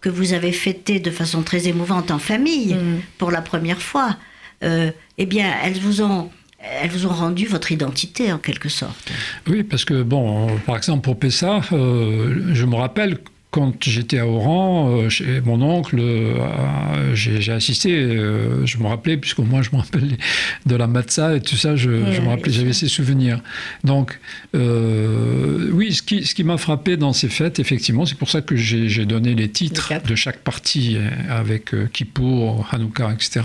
que 0.00 0.08
vous 0.08 0.32
avez 0.32 0.52
fêté 0.52 1.00
de 1.00 1.10
façon 1.10 1.42
très 1.42 1.68
émouvante 1.68 2.10
en 2.10 2.18
famille 2.18 2.74
mm. 2.74 3.00
pour 3.18 3.30
la 3.30 3.42
première 3.42 3.82
fois, 3.82 4.16
euh, 4.62 4.90
eh 5.18 5.26
bien, 5.26 5.52
elles 5.64 5.78
vous 5.78 6.02
ont 6.02 6.30
elles 6.60 6.90
vous 6.90 7.06
ont 7.06 7.12
rendu 7.12 7.46
votre 7.46 7.70
identité 7.70 8.32
en 8.32 8.38
quelque 8.38 8.68
sorte. 8.68 9.12
Oui, 9.46 9.62
parce 9.62 9.84
que, 9.84 10.02
bon, 10.02 10.48
par 10.66 10.76
exemple, 10.76 11.02
pour 11.02 11.16
Pessah, 11.16 11.60
euh, 11.72 12.52
je 12.52 12.64
me 12.64 12.74
rappelle 12.74 13.18
quand 13.50 13.82
j'étais 13.82 14.18
à 14.18 14.26
Oran, 14.26 14.90
euh, 14.90 15.08
chez 15.08 15.40
mon 15.40 15.62
oncle, 15.62 15.96
euh, 15.98 17.14
j'ai 17.14 17.52
assisté, 17.52 17.92
euh, 17.92 18.66
je 18.66 18.76
me 18.78 18.86
rappelais, 18.86 19.16
puisque 19.16 19.38
moi 19.38 19.62
je 19.62 19.70
me 19.72 19.78
rappelle 19.78 20.18
de 20.66 20.76
la 20.76 20.86
matzah 20.86 21.36
et 21.36 21.40
tout 21.40 21.56
ça, 21.56 21.74
je, 21.74 22.12
je 22.12 22.20
me 22.20 22.28
rappelais, 22.28 22.52
j'avais 22.52 22.74
ces 22.74 22.88
souvenirs. 22.88 23.40
Donc, 23.84 24.18
oui, 24.54 25.94
ce 25.94 26.02
qui, 26.02 26.24
ce 26.26 26.34
qui 26.34 26.44
m'a 26.44 26.58
frappé 26.58 26.96
dans 26.96 27.12
ces 27.12 27.28
fêtes, 27.28 27.58
effectivement, 27.58 28.04
c'est 28.04 28.18
pour 28.18 28.28
ça 28.28 28.42
que 28.42 28.54
j'ai 28.56 29.06
donné 29.06 29.34
les 29.34 29.48
titres 29.48 29.92
de 30.06 30.14
chaque 30.14 30.38
partie 30.38 30.96
avec 31.30 31.74
Kippour, 31.92 32.66
Hanouka, 32.70 33.10
etc. 33.12 33.40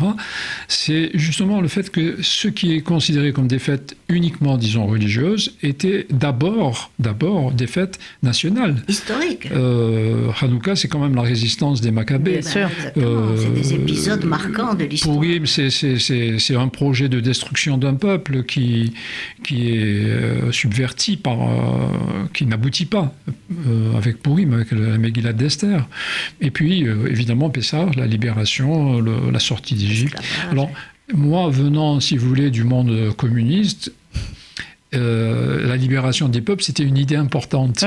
C'est 0.67 1.11
justement 1.13 1.61
le 1.61 1.67
fait 1.67 1.89
que 1.89 2.21
ce 2.21 2.47
qui 2.49 2.73
est 2.73 2.81
considéré 2.81 3.31
comme 3.31 3.47
des 3.47 3.59
fêtes 3.59 3.95
uniquement, 4.09 4.57
disons, 4.57 4.85
religieuses, 4.85 5.55
étaient 5.63 6.07
d'abord, 6.09 6.91
d'abord 6.99 7.51
des 7.51 7.67
fêtes 7.67 7.99
nationales. 8.21 8.83
Historiques. 8.87 9.49
Euh, 9.51 9.92
Hanouka, 10.41 10.75
c'est 10.75 10.87
quand 10.87 10.99
même 10.99 11.15
la 11.15 11.21
résistance 11.21 11.81
des 11.81 11.91
Maccabées. 11.91 12.39
Bien 12.39 12.41
sûr. 12.41 12.69
Euh, 12.97 13.35
c'est 13.37 13.53
des 13.53 13.73
épisodes 13.73 14.23
marquants 14.25 14.73
de 14.73 14.85
l'histoire. 14.85 15.15
Pourim, 15.15 15.45
c'est 15.45 16.55
un 16.55 16.67
projet 16.67 17.09
de 17.09 17.19
destruction 17.19 17.77
d'un 17.77 17.95
peuple 17.95 18.43
qui, 18.43 18.93
qui 19.43 19.69
est 19.69 20.05
euh, 20.05 20.51
subverti 20.51 21.17
par. 21.17 21.37
qui 22.33 22.45
n'aboutit 22.45 22.85
pas 22.85 23.13
avec 23.95 24.21
Pourim, 24.21 24.53
avec 24.53 24.71
la 24.71 24.97
Megillah 24.97 25.33
d'Esther. 25.33 25.87
Et 26.41 26.51
puis, 26.51 26.85
évidemment, 27.09 27.49
Pessah, 27.49 27.87
la 27.95 28.07
libération, 28.07 29.01
la 29.01 29.39
sortie 29.39 29.75
d'Égypte. 29.75 30.17
Alors, 30.51 30.69
moi, 31.13 31.49
venant, 31.49 31.99
si 31.99 32.17
vous 32.17 32.27
voulez, 32.27 32.49
du 32.49 32.63
monde 32.63 33.13
communiste, 33.15 33.91
euh, 34.93 35.67
la 35.67 35.75
libération 35.75 36.29
des 36.29 36.41
peuples, 36.41 36.63
c'était 36.63 36.83
une 36.83 36.97
idée 36.97 37.15
importante. 37.15 37.83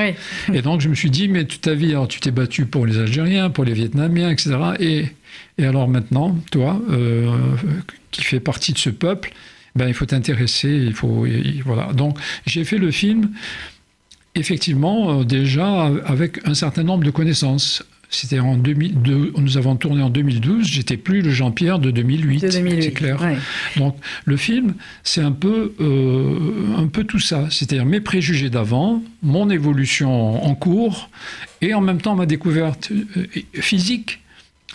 Et 0.53 0.63
donc 0.63 0.81
je 0.81 0.89
me 0.89 0.95
suis 0.95 1.11
dit, 1.11 1.29
mais 1.29 1.45
toute 1.45 1.63
ta 1.63 1.75
vie, 1.75 1.91
alors 1.91 2.09
tu 2.09 2.21
t'es 2.21 2.31
battu 2.31 2.67
pour 2.67 2.87
les 2.87 2.99
Algériens, 2.99 3.51
pour 3.51 3.65
les 3.65 3.73
Vietnamiens, 3.73 4.31
etc. 4.31 4.57
Et, 4.81 5.07
et 5.59 5.67
alors 5.67 5.89
maintenant, 5.89 6.37
toi, 6.51 6.81
euh, 6.91 7.37
qui 8.11 8.23
fais 8.23 8.41
partie 8.41 8.73
de 8.73 8.79
ce 8.79 8.91
peuple, 8.91 9.33
ben, 9.75 9.89
il 9.89 9.95
faut 9.95 10.07
t'intéresser, 10.07 10.71
il 10.71 10.95
faut... 10.95 11.27
voilà. 11.65 11.93
Donc 11.93 12.19
j'ai 12.47 12.65
fait 12.65 12.79
le 12.79 12.91
film, 12.91 13.31
effectivement, 14.35 15.21
euh, 15.21 15.25
déjà 15.25 15.87
avec 16.05 16.41
un 16.47 16.55
certain 16.55 16.83
nombre 16.83 17.05
de 17.05 17.11
connaissances. 17.11 17.85
C'était 18.09 18.39
en 18.39 18.57
2002, 18.57 19.33
nous 19.37 19.57
avons 19.59 19.77
tourné 19.77 20.03
en 20.03 20.11
2012, 20.11 20.67
j'étais 20.67 20.97
plus 20.97 21.23
le 21.23 21.31
Jean-Pierre 21.31 21.79
de 21.79 21.91
2008, 21.91 22.51
c'est 22.51 22.93
clair. 22.93 23.19
Donc 23.77 23.97
le 24.25 24.37
film, 24.37 24.75
c'est 25.03 25.21
un 25.21 25.33
peu, 25.33 25.75
euh, 25.81 26.77
un 26.77 26.87
peu 26.87 27.05
tout 27.05 27.19
ça, 27.19 27.47
c'est-à-dire 27.51 27.85
mes 27.85 28.01
préjugés 28.01 28.51
d'avant, 28.51 29.03
mon 29.23 29.51
évolution 29.51 30.45
en 30.45 30.55
cours, 30.55 31.11
et 31.61 31.75
en 31.75 31.81
même 31.81 32.01
temps 32.01 32.15
ma 32.15 32.27
découverte 32.27 32.91
euh, 32.93 33.27
physique 33.55 34.21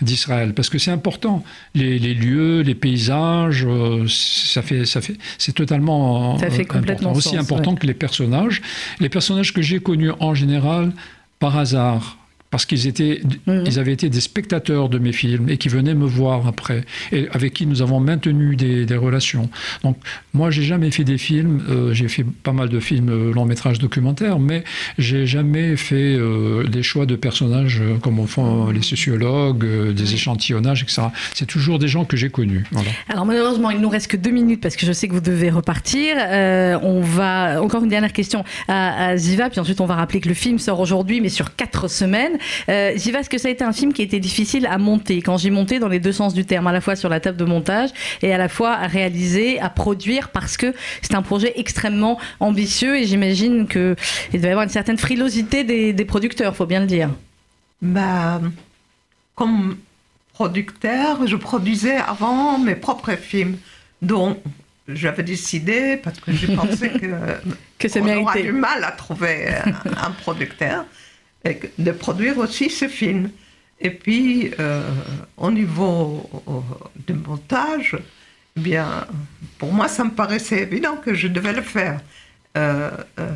d'Israël, 0.02 0.54
parce 0.54 0.70
que 0.70 0.80
c'est 0.80 0.92
important. 0.92 1.44
Les, 1.76 2.00
lieux, 2.00 2.62
les 2.62 2.76
paysages, 2.76 3.66
euh, 3.68 4.06
ça 4.08 4.62
fait, 4.62 4.86
ça 4.86 5.00
fait, 5.02 5.16
c'est 5.38 5.54
totalement 5.54 6.38
ça 6.40 6.50
fait 6.50 6.66
complètement 6.66 7.14
aussi 7.14 7.38
important 7.38 7.76
que 7.76 7.86
les 7.86 7.94
personnages. 7.94 8.62
Les 9.00 9.10
personnages 9.10 9.54
que 9.54 9.62
j'ai 9.62 9.80
connus 9.80 10.12
en 10.20 10.34
général 10.34 10.92
par 11.40 11.58
hasard, 11.58 12.18
parce 12.52 12.66
qu'ils 12.66 12.86
étaient, 12.86 13.22
mhm. 13.48 13.64
ils 13.66 13.80
avaient 13.80 13.94
été 13.94 14.10
des 14.10 14.20
spectateurs 14.20 14.90
de 14.90 15.00
mes 15.00 15.14
films 15.14 15.50
et 15.50 15.58
qui 15.58 15.70
venaient 15.70 15.96
me 15.96 16.06
voir 16.06 16.48
après, 16.48 16.84
et 17.14 17.28
avec 17.32 17.54
qui 17.54 17.66
nous 17.66 17.82
avons 17.82 18.00
maintenu 18.00 18.56
des, 18.56 18.92
relations. 18.92 19.50
Donc, 19.84 19.98
moi, 20.34 20.52
j'ai 20.52 20.64
jamais 20.64 20.92
fait 20.92 21.06
des 21.06 21.18
films. 21.18 21.64
Euh, 21.70 21.94
j'ai 21.94 22.10
fait 22.10 22.26
pas 22.26 22.52
mal 22.52 22.68
de 22.68 22.80
films 22.82 23.10
euh, 23.10 23.34
long 23.34 23.46
métrage 23.46 23.80
documentaires, 23.80 24.38
mais 24.38 24.66
j'ai 24.98 25.26
jamais 25.26 25.78
fait 25.78 26.14
euh, 26.14 26.68
des 26.68 26.84
choix 26.84 27.06
de 27.06 27.16
personnages 27.16 27.82
comme 28.02 28.20
au 28.20 28.28
font 28.28 28.70
les 28.70 28.82
sociologues, 28.82 29.94
des 29.94 30.14
échantillonnages, 30.14 30.84
etc. 30.84 31.04
C'est 31.34 31.46
toujours 31.46 31.80
des 31.80 31.88
gens 31.88 32.04
que 32.04 32.18
j'ai 32.18 32.30
connus. 32.30 32.66
Alors 33.08 33.26
malheureusement, 33.26 33.72
il 33.72 33.80
nous 33.80 33.90
reste 33.90 34.08
que 34.08 34.18
deux 34.18 34.30
minutes 34.30 34.60
parce 34.60 34.76
que 34.76 34.86
je 34.86 34.92
sais 34.92 35.08
que 35.08 35.14
vous 35.14 35.22
devez 35.22 35.50
repartir. 35.50 36.18
on 36.84 37.00
va 37.00 37.62
encore 37.62 37.84
une 37.84 37.90
dernière 37.90 38.14
question 38.14 38.44
à, 38.68 39.08
à 39.08 39.18
Ziva, 39.18 39.50
puis 39.50 39.62
ensuite 39.62 39.80
on 39.80 39.86
va 39.86 39.96
rappeler 39.96 40.20
que 40.20 40.28
le 40.28 40.36
film 40.36 40.60
sort 40.60 40.82
aujourd'hui, 40.82 41.22
mais 41.22 41.30
sur 41.30 41.56
quatre 41.56 41.88
semaines. 41.88 42.38
Euh, 42.70 42.94
J'y 42.96 43.12
est-ce 43.12 43.30
que 43.30 43.38
ça 43.38 43.48
a 43.48 43.52
été 43.52 43.64
un 43.64 43.74
film 43.74 43.94
qui 43.94 44.02
était 44.02 44.20
difficile 44.20 44.66
à 44.66 44.78
monter. 44.78 45.22
Quand 45.22 45.38
j'ai 45.38 45.50
monté 45.50 45.80
dans 45.80 45.88
les 45.88 46.00
deux 46.00 46.12
sens 46.12 46.34
du 46.34 46.46
terme, 46.46 46.68
à 46.68 46.72
la 46.72 46.82
fois 46.82 46.96
sur 46.96 47.10
la 47.10 47.20
table 47.20 47.38
de 47.38 47.46
montage 47.46 47.90
et 48.22 48.34
à 48.34 48.38
la 48.38 48.50
fois 48.50 48.72
à 48.72 48.88
réaliser, 48.88 49.60
à 49.60 49.70
produire, 49.70 50.30
parce 50.30 50.58
que 50.58 50.74
c'est 51.02 51.16
un 51.16 51.22
projet 51.22 51.54
extrêmement 51.56 52.20
ambitieux 52.40 52.98
et 52.98 53.06
j'imagine 53.06 53.68
qu'il 53.68 53.96
devait 54.34 54.48
y 54.48 54.52
avoir 54.52 54.64
une 54.64 54.70
certaine 54.70 54.98
frilosité 54.98 55.64
des, 55.64 55.94
des 55.94 56.06
producteurs, 56.06 56.56
faut 56.56 56.66
bien 56.66 56.80
le 56.80 56.88
dire. 56.88 57.10
Bah, 57.82 58.42
comme 59.36 59.78
producteur, 60.34 61.28
je 61.28 61.36
produisais 61.36 61.98
avant 61.98 62.58
mes 62.58 62.76
propres 62.76 63.16
films, 63.16 63.58
dont 64.02 64.38
j'avais 64.88 65.24
décidé, 65.24 65.98
parce 65.98 66.20
que 66.20 66.32
j'ai 66.32 66.56
pensé 66.56 66.90
que, 66.90 67.08
que 67.78 68.00
on 68.00 68.22
aura 68.22 68.36
du 68.38 68.52
mal 68.52 68.84
à 68.84 68.92
trouver 68.92 69.48
un 69.86 70.12
producteur 70.12 70.86
de 71.78 71.92
produire 71.92 72.38
aussi 72.38 72.70
ce 72.70 72.88
film. 72.88 73.30
Et 73.82 73.90
puis, 73.90 74.52
euh, 74.60 74.82
au 75.38 75.50
niveau 75.52 76.30
du 77.08 77.14
montage, 77.14 77.98
eh 78.56 78.60
bien, 78.60 79.08
pour 79.58 79.74
moi, 79.74 79.88
ça 79.88 80.04
me 80.04 80.12
paraissait 80.12 80.62
évident 80.62 80.98
que 80.98 81.14
je 81.14 81.28
devais 81.28 81.54
le 81.54 81.64
faire. 81.64 82.00
Euh, 82.58 82.92
euh, 83.18 83.30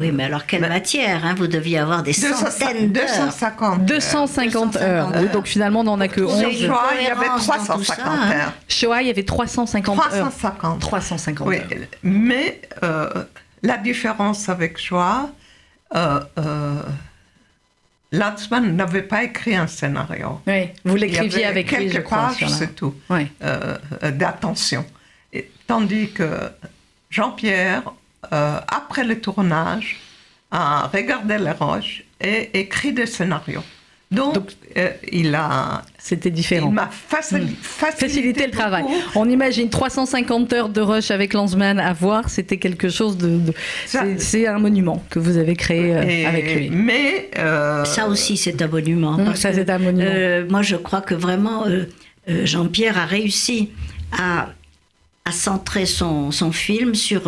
oui, 0.00 0.10
mais 0.10 0.24
alors 0.24 0.46
quelle 0.46 0.62
matière 0.62 1.22
hein 1.24 1.34
Vous 1.36 1.48
deviez 1.48 1.78
avoir 1.78 2.02
des 2.02 2.14
centaines 2.14 2.90
d'heures. 2.90 3.04
250. 3.04 3.84
250 3.84 4.76
heures. 4.76 5.10
donc 5.32 5.46
finalement, 5.46 5.80
on 5.80 5.84
n'en 5.84 6.00
a 6.00 6.08
que 6.08 6.22
11. 6.22 6.40
Shoah, 6.50 6.90
il 6.98 7.04
y 7.04 7.10
avait 7.10 7.26
350 7.26 8.06
hein. 8.06 8.30
heures. 8.32 8.52
Shoah, 8.68 9.02
il 9.02 9.08
y 9.08 9.10
avait 9.10 9.22
350 9.22 9.98
heures. 9.98 10.08
350. 10.08 10.80
350 10.80 11.46
oui, 11.46 11.58
Mais 12.02 12.62
la 13.62 13.76
différence 13.76 14.48
avec 14.48 14.78
Shoah, 14.78 15.30
euh, 15.94 16.20
euh, 16.38 16.82
Lanzmann 18.12 18.74
n'avait 18.74 19.02
pas 19.02 19.24
écrit 19.24 19.56
un 19.56 19.66
scénario. 19.66 20.40
Oui, 20.46 20.70
vous 20.84 20.96
l'écriviez 20.96 21.44
avec 21.44 21.68
quelques 21.68 21.94
lui, 21.94 22.02
pages, 22.02 22.46
c'est 22.48 22.74
tout, 22.74 22.94
oui. 23.10 23.28
euh, 23.42 23.76
d'attention. 24.02 24.84
Tandis 25.66 26.12
que 26.12 26.50
Jean-Pierre, 27.10 27.82
après 28.30 29.04
le 29.04 29.20
tournage, 29.20 30.00
a 30.50 30.86
regardé 30.86 31.38
les 31.38 31.50
roches 31.50 32.04
et 32.20 32.58
écrit 32.58 32.92
des 32.92 33.06
scénarios. 33.06 33.64
Donc, 34.12 34.52
euh, 34.76 34.90
il 35.10 35.34
a. 35.34 35.82
C'était 35.98 36.30
différent. 36.30 36.68
Il 36.68 36.74
m'a 36.74 36.84
hmm. 36.84 37.48
facilité, 37.60 38.46
le 38.46 38.52
travail. 38.52 38.84
On 39.16 39.28
imagine 39.28 39.68
350 39.68 40.52
heures 40.52 40.68
de 40.68 40.80
rush 40.80 41.10
avec 41.10 41.32
Lanzmann 41.32 41.80
à 41.80 41.92
voir, 41.92 42.30
c'était 42.30 42.58
quelque 42.58 42.88
chose 42.88 43.16
de. 43.16 43.40
c'est 44.18 44.46
un 44.46 44.58
monument 44.58 45.02
que 45.10 45.18
vous 45.18 45.38
avez 45.38 45.56
créé 45.56 45.94
euh, 45.94 46.28
avec 46.28 46.54
lui. 46.54 46.70
Mais. 46.70 47.30
Euh, 47.36 47.84
ça 47.84 48.06
aussi, 48.06 48.36
c'est 48.36 48.62
un 48.62 48.68
monument. 48.68 49.18
Hmm, 49.18 49.34
ça, 49.34 49.52
c'est 49.52 49.68
un 49.68 49.78
monument. 49.78 50.46
moi, 50.50 50.62
je 50.62 50.76
crois 50.76 51.00
que 51.00 51.14
vraiment, 51.14 51.64
Jean-Pierre 52.28 52.98
a 52.98 53.06
réussi 53.06 53.70
à, 54.16 54.50
à 55.24 55.32
centrer 55.32 55.86
son, 55.86 56.30
son 56.30 56.52
film 56.52 56.94
sur 56.94 57.22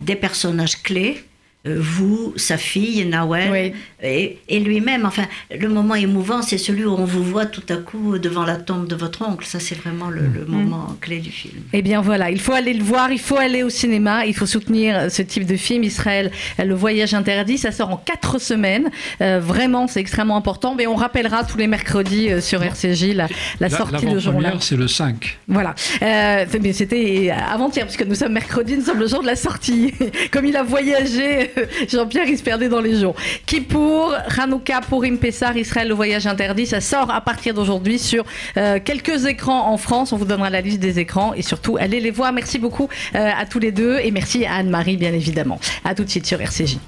des 0.00 0.16
personnages 0.16 0.82
clés 0.82 1.16
euh, 1.16 1.31
vous, 1.64 2.32
sa 2.36 2.56
fille, 2.56 3.04
Nawel, 3.04 3.72
et, 4.02 4.38
lui-même. 4.58 5.04
Enfin, 5.06 5.24
le 5.56 5.68
moment 5.68 5.94
émouvant, 5.94 6.42
c'est 6.42 6.58
celui 6.58 6.84
où 6.84 6.90
on 6.90 7.04
vous 7.04 7.22
voit 7.22 7.46
tout 7.46 7.62
à 7.68 7.76
coup 7.76 8.18
devant 8.18 8.44
la 8.44 8.56
tombe 8.56 8.88
de 8.88 8.96
votre 8.96 9.22
oncle. 9.22 9.46
Ça, 9.46 9.60
c'est 9.60 9.76
vraiment 9.76 10.08
le, 10.08 10.22
mm. 10.22 10.44
moment 10.48 10.96
clé 11.00 11.20
du 11.20 11.30
film. 11.30 11.62
Eh 11.72 11.82
bien 11.82 12.00
voilà, 12.00 12.30
il 12.30 12.40
faut 12.40 12.52
aller 12.52 12.74
le 12.74 12.82
voir, 12.82 13.12
il 13.12 13.20
faut 13.20 13.36
aller 13.36 13.62
au 13.62 13.68
cinéma, 13.68 14.26
il 14.26 14.34
faut 14.34 14.46
soutenir 14.46 15.10
ce 15.10 15.22
type 15.22 15.46
de 15.46 15.56
film. 15.56 15.84
Israël, 15.84 16.32
le 16.58 16.74
voyage 16.74 17.14
interdit, 17.14 17.58
ça 17.58 17.70
sort 17.70 17.90
en 17.90 17.96
quatre 17.96 18.40
semaines. 18.40 18.90
Euh, 19.20 19.38
vraiment, 19.40 19.86
c'est 19.86 20.00
extrêmement 20.00 20.36
important. 20.36 20.74
Mais 20.74 20.88
on 20.88 20.96
rappellera 20.96 21.44
tous 21.44 21.58
les 21.58 21.68
mercredis 21.68 22.30
euh, 22.30 22.40
sur 22.40 22.62
RCJ 22.62 23.14
la, 23.60 23.70
sortie 23.70 24.06
de 24.06 24.18
jour-là. 24.18 24.54
c'est 24.60 24.76
le 24.76 24.88
5. 24.88 25.38
Voilà. 25.46 25.74
mais 26.00 26.72
c'était 26.72 27.30
avant-hier, 27.30 27.86
puisque 27.86 28.04
nous 28.04 28.16
sommes 28.16 28.32
mercredi, 28.32 28.76
nous 28.76 28.84
sommes 28.84 28.98
le 28.98 29.06
jour 29.06 29.22
de 29.22 29.26
la 29.26 29.36
sortie. 29.36 29.94
Comme 30.32 30.46
il 30.46 30.56
a 30.56 30.64
voyagé 30.64 31.51
Jean-Pierre, 31.88 32.26
il 32.26 32.38
se 32.38 32.42
perdait 32.42 32.68
dans 32.68 32.80
les 32.80 33.00
jours. 33.00 33.14
Kippour, 33.46 34.14
Hanouka, 34.38 34.80
Purim 34.80 35.18
Pessar, 35.18 35.56
Israël, 35.56 35.88
le 35.88 35.94
voyage 35.94 36.26
interdit, 36.26 36.66
ça 36.66 36.80
sort 36.80 37.10
à 37.10 37.20
partir 37.20 37.54
d'aujourd'hui 37.54 37.98
sur 37.98 38.24
euh, 38.56 38.78
quelques 38.84 39.26
écrans 39.26 39.68
en 39.70 39.76
France. 39.76 40.12
On 40.12 40.16
vous 40.16 40.24
donnera 40.24 40.50
la 40.50 40.60
liste 40.60 40.80
des 40.80 40.98
écrans 40.98 41.34
et 41.34 41.42
surtout, 41.42 41.76
allez 41.78 42.00
les 42.00 42.10
voir. 42.10 42.32
Merci 42.32 42.58
beaucoup 42.58 42.88
euh, 43.14 43.30
à 43.36 43.46
tous 43.46 43.58
les 43.58 43.72
deux 43.72 43.98
et 43.98 44.10
merci 44.10 44.44
à 44.44 44.54
Anne-Marie, 44.54 44.96
bien 44.96 45.12
évidemment. 45.12 45.58
À 45.84 45.94
tout 45.94 46.04
de 46.04 46.10
suite 46.10 46.26
sur 46.26 46.40
RCJ. 46.40 46.78